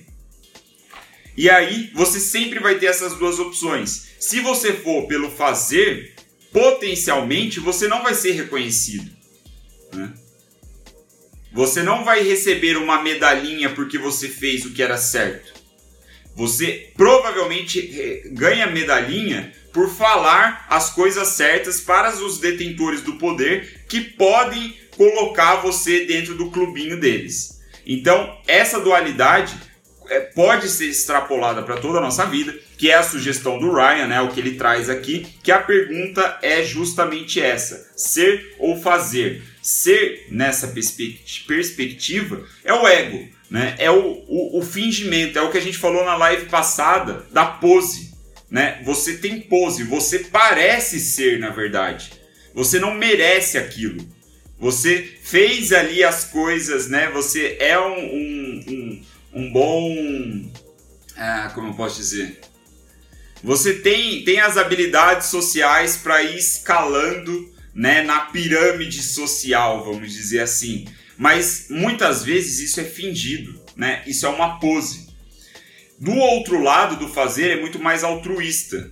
E 1.37 1.51
aí 1.51 1.91
você 1.95 2.19
sempre 2.19 2.61
vai 2.61 2.79
ter 2.79 2.87
essas 2.87 3.17
duas 3.19 3.39
opções. 3.39 4.15
Se 4.19 4.41
você 4.41 4.73
for 4.73 5.07
pelo 5.07 5.31
fazer, 5.31 6.15
potencialmente 6.51 7.61
você 7.61 7.87
não 7.87 8.03
vai 8.03 8.15
ser 8.15 8.33
reconhecido. 8.33 9.11
Né? 9.93 10.13
Você 11.53 11.83
não 11.83 12.05
vai 12.05 12.23
receber 12.23 12.77
uma 12.77 13.03
medalhinha 13.03 13.71
porque 13.71 13.99
você 13.99 14.29
fez 14.29 14.65
o 14.65 14.71
que 14.73 14.83
era 14.83 14.97
certo. 14.97 15.54
Você 16.35 16.91
provavelmente 16.97 18.23
ganha 18.33 18.67
medalhinha 18.67 19.53
por 19.73 19.89
falar 19.89 20.67
as 20.69 20.91
coisas 20.91 21.29
certas 21.29 21.81
para 21.81 22.11
os 22.11 22.39
detentores 22.39 23.03
do 23.03 23.15
poder 23.15 23.85
que 23.89 24.01
podem 24.01 24.77
colocar 24.97 25.57
você 25.57 26.05
dentro 26.07 26.35
do 26.35 26.51
clubinho 26.51 26.99
deles. 26.99 27.61
Então, 27.87 28.39
essa 28.47 28.81
dualidade 28.81 29.55
é, 30.09 30.21
pode 30.21 30.69
ser 30.69 30.87
extrapolada 30.87 31.63
para 31.63 31.77
toda 31.77 31.99
a 31.99 32.01
nossa 32.01 32.25
vida, 32.27 32.57
que 32.79 32.91
é 32.91 32.95
a 32.95 33.03
sugestão 33.03 33.59
do 33.59 33.73
Ryan, 33.73 34.07
né, 34.07 34.21
o 34.21 34.29
que 34.29 34.41
ele 34.41 34.57
traz 34.57 34.89
aqui, 34.89 35.27
que 35.43 35.53
a 35.53 35.59
pergunta 35.59 36.39
é 36.43 36.63
justamente 36.63 37.41
essa: 37.41 37.91
ser 37.97 38.55
ou 38.59 38.81
fazer. 38.81 39.43
Ser 39.63 40.27
nessa 40.31 40.75
perspectiva 41.47 42.45
é 42.63 42.75
o 42.75 42.87
ego, 42.87 43.27
né? 43.55 43.75
é 43.79 43.91
o, 43.91 44.25
o, 44.27 44.59
o 44.59 44.63
fingimento, 44.63 45.39
é 45.39 45.43
o 45.43 45.51
que 45.51 45.59
a 45.59 45.63
gente 45.63 45.79
falou 45.79 46.05
na 46.05 46.17
live 46.17 46.47
passada 46.47 47.25
da 47.31 47.45
pose. 47.47 48.13
Né? 48.51 48.81
Você 48.85 49.17
tem 49.17 49.41
pose, 49.41 49.85
você 49.85 50.19
parece 50.19 51.01
ser, 51.01 51.39
na 51.39 51.51
verdade. 51.51 52.13
Você 52.55 52.79
não 52.79 52.95
merece 52.95 53.59
aquilo. 53.59 54.07
Você 54.59 55.09
fez 55.23 55.73
ali 55.73 56.03
as 56.05 56.25
coisas, 56.25 56.89
né? 56.89 57.11
Você 57.11 57.57
é 57.59 57.79
um, 57.79 57.99
um, 57.99 58.65
um 58.69 59.03
um 59.35 59.51
bom. 59.51 60.51
Ah, 61.17 61.51
como 61.55 61.69
eu 61.69 61.75
posso 61.75 61.97
dizer? 61.97 62.41
Você 63.43 63.75
tem, 63.75 64.25
tem 64.25 64.41
as 64.41 64.57
habilidades 64.57 65.27
sociais 65.27 65.97
para 65.97 66.23
ir 66.23 66.39
escalando 66.39 67.53
né, 67.75 68.03
na 68.03 68.21
pirâmide 68.21 69.03
social, 69.03 69.85
vamos 69.85 70.13
dizer 70.13 70.41
assim. 70.41 70.87
Mas 71.17 71.67
muitas 71.71 72.23
vezes 72.23 72.59
isso 72.59 72.81
é 72.81 72.85
fingido, 72.85 73.61
né? 73.77 74.03
Isso 74.07 74.27
é 74.27 74.29
uma 74.29 74.59
pose. 74.59 75.09
Do 75.99 76.13
outro 76.13 76.63
lado 76.63 76.97
do 76.97 77.09
fazer 77.09 77.51
é 77.51 77.61
muito 77.61 77.79
mais 77.79 78.03
altruísta, 78.03 78.91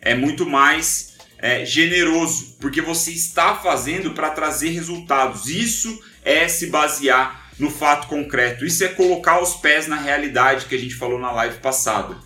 é 0.00 0.14
muito 0.14 0.46
mais 0.46 1.16
é, 1.38 1.64
generoso, 1.64 2.56
porque 2.60 2.80
você 2.80 3.10
está 3.10 3.56
fazendo 3.56 4.12
para 4.12 4.30
trazer 4.30 4.70
resultados. 4.70 5.48
Isso 5.48 6.02
é 6.24 6.46
se 6.48 6.66
basear 6.66 7.50
no 7.58 7.70
fato 7.70 8.06
concreto. 8.08 8.64
Isso 8.64 8.84
é 8.84 8.88
colocar 8.88 9.40
os 9.40 9.54
pés 9.54 9.86
na 9.86 9.96
realidade 9.96 10.66
que 10.66 10.74
a 10.74 10.78
gente 10.78 10.94
falou 10.94 11.18
na 11.18 11.32
live 11.32 11.58
passada. 11.58 12.16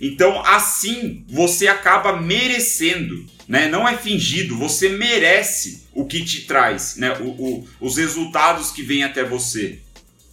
Então, 0.00 0.42
assim, 0.44 1.24
você 1.28 1.68
acaba 1.68 2.20
merecendo, 2.20 3.24
né? 3.48 3.66
Não 3.66 3.88
é 3.88 3.96
fingido, 3.96 4.56
você 4.56 4.90
merece 4.90 5.85
o 5.96 6.06
que 6.06 6.24
te 6.24 6.42
traz, 6.42 6.96
né? 6.96 7.16
O, 7.18 7.24
o, 7.24 7.68
os 7.80 7.96
resultados 7.96 8.70
que 8.70 8.82
vêm 8.82 9.02
até 9.02 9.24
você. 9.24 9.80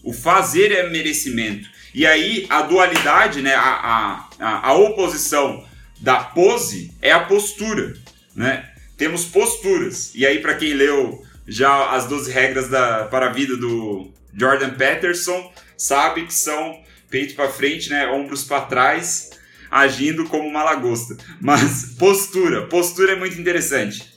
O 0.04 0.12
fazer 0.12 0.72
é 0.72 0.90
merecimento. 0.90 1.70
E 1.94 2.06
aí, 2.06 2.46
a 2.50 2.62
dualidade, 2.64 3.42
né? 3.42 3.56
A, 3.56 4.28
a, 4.40 4.68
a 4.68 4.74
oposição 4.74 5.66
da 6.02 6.18
pose 6.18 6.92
é 7.02 7.12
a 7.12 7.22
postura, 7.22 7.96
né? 8.36 8.70
Temos 8.98 9.26
posturas. 9.26 10.12
E 10.14 10.26
aí, 10.26 10.40
para 10.40 10.56
quem 10.56 10.74
leu 10.74 11.24
já 11.48 11.92
as 11.92 12.08
12 12.08 12.32
regras 12.32 12.70
da, 12.70 13.06
para 13.06 13.28
a 13.28 13.34
vida 13.34 13.56
do 13.56 14.12
Jordan 14.34 14.72
Peterson 14.72 15.52
sabe 15.78 16.26
que 16.26 16.34
são 16.34 16.82
peito 17.10 17.36
para 17.36 17.50
frente, 17.50 17.90
né, 17.90 18.08
ombros 18.08 18.44
para 18.44 18.62
trás, 18.62 19.32
agindo 19.70 20.26
como 20.26 20.48
uma 20.48 20.64
lagosta. 20.64 21.18
Mas 21.40 21.96
postura, 22.00 22.68
postura 22.68 23.14
é 23.14 23.16
muito 23.16 23.40
interessante. 23.40 24.13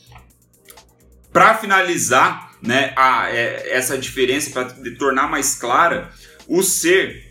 Para 1.37 1.59
finalizar, 1.59 2.57
né, 2.62 2.94
a, 2.96 3.29
é, 3.31 3.68
essa 3.72 3.99
diferença 3.99 4.49
para 4.49 4.70
tornar 4.96 5.29
mais 5.31 5.55
clara, 5.55 6.11
o 6.49 6.62
ser 6.62 7.31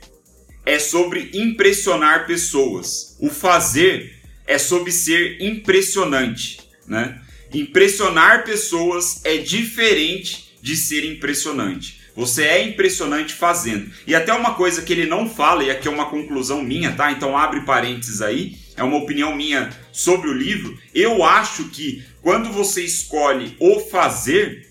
é 0.63 0.77
sobre 0.77 1.31
impressionar 1.33 2.27
pessoas. 2.27 3.17
O 3.19 3.31
fazer 3.31 4.15
é 4.45 4.59
sobre 4.59 4.91
ser 4.91 5.41
impressionante, 5.41 6.69
né? 6.87 7.19
Impressionar 7.51 8.45
pessoas 8.45 9.21
é 9.25 9.37
diferente 9.37 10.55
de 10.61 10.75
ser 10.75 11.03
impressionante. 11.03 11.99
Você 12.15 12.43
é 12.43 12.63
impressionante 12.63 13.33
fazendo. 13.33 13.91
E 14.07 14.15
até 14.15 14.33
uma 14.33 14.53
coisa 14.53 14.81
que 14.81 14.93
ele 14.93 15.05
não 15.05 15.29
fala, 15.29 15.63
e 15.63 15.69
aqui 15.69 15.87
é 15.87 15.91
uma 15.91 16.09
conclusão 16.09 16.63
minha, 16.63 16.93
tá? 16.93 17.11
Então 17.11 17.37
abre 17.37 17.61
parênteses 17.61 18.21
aí, 18.21 18.57
é 18.77 18.83
uma 18.83 18.97
opinião 18.97 19.35
minha 19.35 19.69
sobre 19.91 20.29
o 20.29 20.33
livro. 20.33 20.77
Eu 20.93 21.23
acho 21.23 21.65
que 21.69 22.03
quando 22.21 22.51
você 22.51 22.81
escolhe 22.83 23.55
o 23.59 23.79
fazer, 23.79 24.69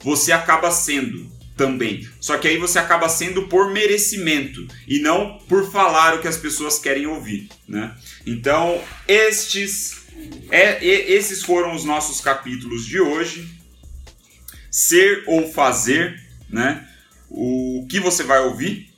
você 0.00 0.32
acaba 0.32 0.70
sendo 0.70 1.30
também. 1.56 2.08
Só 2.20 2.36
que 2.36 2.48
aí 2.48 2.56
você 2.58 2.78
acaba 2.78 3.08
sendo 3.08 3.46
por 3.46 3.70
merecimento 3.70 4.66
e 4.88 4.98
não 4.98 5.38
por 5.48 5.70
falar 5.70 6.14
o 6.14 6.20
que 6.20 6.28
as 6.28 6.36
pessoas 6.36 6.78
querem 6.78 7.06
ouvir, 7.06 7.48
né? 7.68 7.94
Então, 8.26 8.82
estes 9.06 10.02
é, 10.50 10.84
esses 10.84 11.42
foram 11.42 11.74
os 11.74 11.84
nossos 11.84 12.20
capítulos 12.20 12.84
de 12.86 13.00
hoje. 13.00 13.48
Ser 14.70 15.24
ou 15.26 15.52
fazer 15.52 16.18
né? 16.52 16.86
O 17.28 17.86
que 17.88 17.98
você 17.98 18.22
vai 18.22 18.40
ouvir 18.40 18.92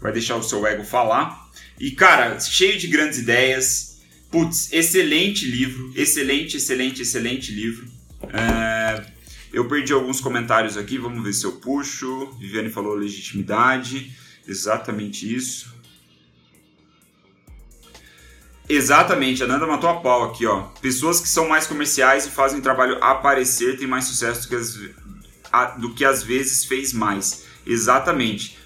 vai 0.00 0.12
deixar 0.12 0.36
o 0.36 0.42
seu 0.42 0.66
ego 0.66 0.82
falar. 0.82 1.50
E 1.78 1.90
cara, 1.90 2.40
cheio 2.40 2.78
de 2.78 2.86
grandes 2.86 3.18
ideias. 3.18 4.00
Putz, 4.30 4.72
excelente 4.72 5.46
livro, 5.46 5.92
excelente, 5.94 6.56
excelente, 6.56 7.02
excelente 7.02 7.52
livro. 7.52 7.86
É, 8.32 9.06
eu 9.52 9.68
perdi 9.68 9.92
alguns 9.92 10.20
comentários 10.20 10.76
aqui, 10.76 10.98
vamos 10.98 11.22
ver 11.22 11.32
se 11.32 11.44
eu 11.44 11.52
puxo. 11.52 12.32
Viviane 12.38 12.70
falou 12.70 12.94
legitimidade, 12.94 14.12
exatamente 14.46 15.32
isso. 15.32 15.74
Exatamente, 18.68 19.44
a 19.44 19.46
Nanda 19.46 19.66
matou 19.66 19.88
a 19.88 20.00
pau 20.00 20.24
aqui, 20.24 20.44
ó. 20.44 20.62
Pessoas 20.80 21.20
que 21.20 21.28
são 21.28 21.48
mais 21.48 21.66
comerciais 21.66 22.26
e 22.26 22.30
fazem 22.30 22.60
trabalho 22.60 22.98
aparecer 23.02 23.78
têm 23.78 23.86
mais 23.86 24.06
sucesso 24.06 24.42
do 24.42 24.48
que 24.48 24.56
as 24.56 24.76
do 25.64 25.94
que 25.94 26.04
às 26.04 26.22
vezes 26.22 26.64
fez 26.64 26.92
mais. 26.92 27.46
Exatamente. 27.66 28.56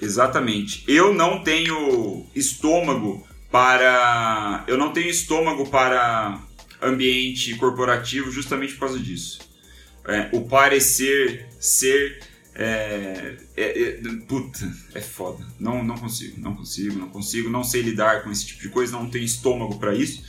Exatamente. 0.00 0.84
Eu 0.86 1.14
não 1.14 1.42
tenho 1.42 2.26
estômago 2.34 3.26
para. 3.50 4.64
Eu 4.66 4.76
não 4.76 4.92
tenho 4.92 5.08
estômago 5.08 5.68
para 5.68 6.42
ambiente 6.82 7.54
corporativo 7.54 8.30
justamente 8.30 8.74
por 8.74 8.80
causa 8.80 8.98
disso. 8.98 9.38
É, 10.06 10.28
o 10.32 10.42
parecer 10.42 11.48
ser. 11.58 12.20
É, 12.56 13.36
é, 13.56 13.80
é, 13.80 14.00
puta, 14.28 14.72
é 14.94 15.00
foda. 15.00 15.44
Não, 15.58 15.82
não 15.82 15.96
consigo, 15.96 16.40
não 16.40 16.54
consigo, 16.54 16.98
não 16.98 17.08
consigo, 17.08 17.50
não 17.50 17.64
sei 17.64 17.82
lidar 17.82 18.22
com 18.22 18.30
esse 18.30 18.46
tipo 18.46 18.62
de 18.62 18.68
coisa, 18.68 18.92
não 18.92 19.10
tenho 19.10 19.24
estômago 19.24 19.78
para 19.78 19.94
isso. 19.94 20.22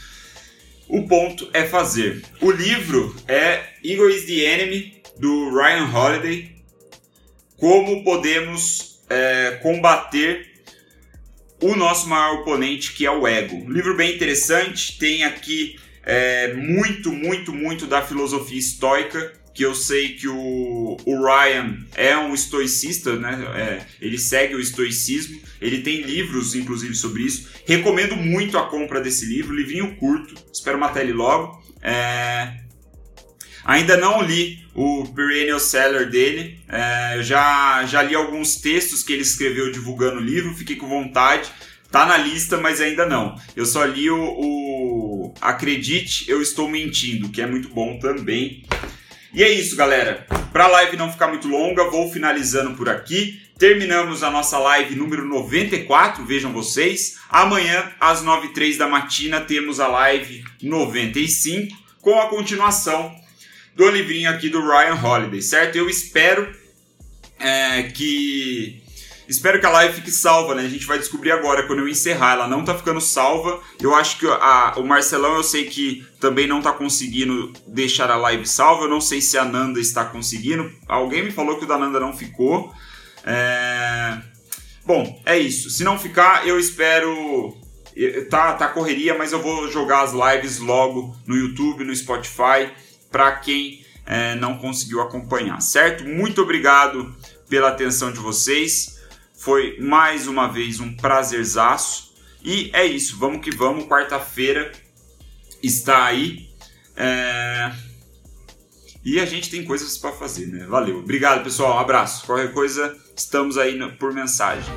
O 0.88 1.08
ponto 1.08 1.50
é 1.54 1.66
fazer. 1.66 2.24
O 2.42 2.52
livro 2.52 3.16
é 3.28 3.64
Ego 3.84 4.08
is 4.08 4.26
the 4.26 4.34
Enemy, 4.34 5.02
do 5.18 5.50
Ryan 5.50 5.90
Holiday. 5.94 6.56
Como 7.58 8.04
podemos 8.04 9.00
é, 9.10 9.60
combater 9.62 10.56
o 11.62 11.76
nosso 11.76 12.08
maior 12.08 12.42
oponente, 12.42 12.94
que 12.94 13.06
é 13.06 13.12
o 13.12 13.28
ego. 13.28 13.56
Um 13.56 13.72
livro 13.72 13.96
bem 13.96 14.14
interessante, 14.14 14.98
tem 15.00 15.24
aqui 15.24 15.80
é, 16.04 16.54
muito, 16.54 17.12
muito, 17.12 17.52
muito 17.52 17.88
da 17.88 18.02
filosofia 18.02 18.60
estoica, 18.60 19.34
que 19.56 19.64
eu 19.64 19.74
sei 19.74 20.10
que 20.10 20.28
o, 20.28 20.98
o 21.06 21.26
Ryan 21.26 21.78
é 21.96 22.18
um 22.18 22.34
estoicista, 22.34 23.16
né? 23.16 23.42
É, 23.56 23.86
ele 24.02 24.20
segue 24.20 24.54
o 24.54 24.60
estoicismo, 24.60 25.40
ele 25.62 25.82
tem 25.82 26.02
livros, 26.02 26.54
inclusive, 26.54 26.94
sobre 26.94 27.24
isso. 27.24 27.48
Recomendo 27.66 28.18
muito 28.18 28.58
a 28.58 28.68
compra 28.68 29.00
desse 29.00 29.26
livro, 29.26 29.56
livrinho 29.56 29.96
curto, 29.96 30.36
espero 30.54 30.78
matar 30.78 31.02
ele 31.02 31.14
logo. 31.14 31.64
É, 31.82 32.54
ainda 33.64 33.96
não 33.96 34.22
li 34.22 34.60
o 34.76 35.08
Perennial 35.16 35.60
Seller 35.60 36.10
dele, 36.10 36.60
é, 36.68 37.24
já, 37.24 37.86
já 37.86 38.04
li 38.04 38.14
alguns 38.14 38.58
textos 38.58 39.04
que 39.04 39.14
ele 39.14 39.22
escreveu 39.22 39.72
divulgando 39.72 40.18
o 40.18 40.24
livro, 40.24 40.54
fiquei 40.54 40.76
com 40.76 40.90
vontade. 40.90 41.50
Tá 41.90 42.06
na 42.06 42.18
lista, 42.18 42.58
mas 42.58 42.82
ainda 42.82 43.06
não. 43.06 43.40
Eu 43.56 43.66
só 43.66 43.86
li 43.86 44.10
o, 44.10 44.20
o 44.20 45.34
Acredite, 45.40 46.30
Eu 46.30 46.42
Estou 46.42 46.68
Mentindo, 46.68 47.30
que 47.30 47.42
é 47.42 47.46
muito 47.46 47.70
bom 47.70 47.98
também. 48.00 48.66
E 49.36 49.44
é 49.44 49.52
isso, 49.52 49.76
galera. 49.76 50.26
Para 50.54 50.64
a 50.64 50.70
live 50.70 50.96
não 50.96 51.12
ficar 51.12 51.28
muito 51.28 51.50
longa, 51.50 51.90
vou 51.90 52.10
finalizando 52.10 52.74
por 52.78 52.88
aqui. 52.88 53.42
Terminamos 53.60 54.24
a 54.24 54.32
nossa 54.32 54.58
live 54.58 54.96
número 54.96 55.26
94, 55.26 56.24
vejam 56.26 56.54
vocês. 56.54 57.18
Amanhã, 57.30 57.92
às 58.00 58.24
9h03 58.24 58.78
da 58.78 58.88
matina, 58.88 59.42
temos 59.42 59.82
a 59.82 59.90
live 59.90 60.46
95, 60.62 61.76
com 62.00 62.18
a 62.18 62.30
continuação 62.30 63.14
do 63.76 63.90
livrinho 63.90 64.30
aqui 64.30 64.48
do 64.48 64.66
Ryan 64.66 64.96
Holiday, 65.04 65.42
certo? 65.42 65.76
Eu 65.76 65.90
espero 65.90 66.56
é, 67.38 67.84
que 67.84 68.85
Espero 69.28 69.60
que 69.60 69.66
a 69.66 69.72
live 69.72 69.96
fique 69.96 70.12
salva, 70.12 70.56
né? 70.56 70.64
A 70.64 70.70
gente 70.70 70.86
vai 70.86 71.00
descobrir 71.00 71.32
agora 71.32 71.64
quando 71.64 71.80
eu 71.80 71.88
encerrar. 71.88 72.34
Ela 72.34 72.48
não 72.48 72.64
tá 72.64 72.76
ficando 72.76 73.02
salva. 73.02 73.60
Eu 73.82 73.96
acho 73.96 74.20
que 74.20 74.28
a, 74.28 74.74
o 74.78 74.84
Marcelão 74.84 75.36
eu 75.36 75.44
sei 75.44 75.66
que 75.66 76.06
também 76.20 76.48
não 76.48 76.62
tá 76.62 76.72
conseguindo 76.72 77.52
deixar 77.68 78.10
a 78.12 78.18
live 78.18 78.48
salva. 78.48 78.84
Eu 78.84 78.90
não 78.90 79.02
sei 79.02 79.22
se 79.22 79.38
a 79.38 79.46
Nanda 79.46 79.80
está 79.80 80.06
conseguindo. 80.06 80.72
Alguém 80.88 81.24
me 81.24 81.32
falou 81.32 81.58
que 81.58 81.66
o 81.66 81.68
da 81.68 81.78
Nanda 81.78 82.00
não 82.00 82.16
ficou. 82.16 82.74
É... 83.26 84.18
Bom, 84.86 85.22
é 85.26 85.38
isso. 85.38 85.70
Se 85.70 85.84
não 85.84 85.98
ficar, 85.98 86.48
eu 86.48 86.60
espero. 86.60 87.58
Tá, 88.30 88.54
tá 88.54 88.68
correria, 88.68 89.18
mas 89.18 89.32
eu 89.32 89.42
vou 89.42 89.72
jogar 89.72 90.02
as 90.02 90.12
lives 90.12 90.60
logo 90.60 91.16
no 91.26 91.36
YouTube, 91.36 91.86
no 91.86 91.96
Spotify, 91.96 92.70
para 93.10 93.32
quem 93.38 93.86
é, 94.06 94.36
não 94.36 94.58
conseguiu 94.58 95.02
acompanhar, 95.02 95.62
certo? 95.62 96.04
Muito 96.04 96.42
obrigado 96.42 97.16
pela 97.50 97.70
atenção 97.70 98.12
de 98.12 98.20
vocês. 98.20 98.95
Foi 99.46 99.78
mais 99.80 100.26
uma 100.26 100.48
vez 100.48 100.80
um 100.80 100.92
prazerzaço. 100.96 102.16
E 102.44 102.72
é 102.74 102.84
isso, 102.84 103.16
vamos 103.20 103.42
que 103.44 103.56
vamos. 103.56 103.86
Quarta-feira 103.86 104.72
está 105.62 106.06
aí. 106.06 106.50
É... 106.98 107.72
E 109.06 109.20
a 109.20 109.26
gente 109.28 109.52
tem 109.52 109.64
coisas 109.64 110.00
para 110.00 110.12
fazer, 110.14 110.48
né? 110.48 110.66
Valeu. 110.66 110.98
Obrigado, 110.98 111.44
pessoal. 111.44 111.76
Um 111.76 111.80
abraço. 111.80 112.26
Qualquer 112.26 112.52
coisa, 112.54 112.98
estamos 113.16 113.56
aí 113.56 113.78
por 114.00 114.12
mensagem. 114.12 114.74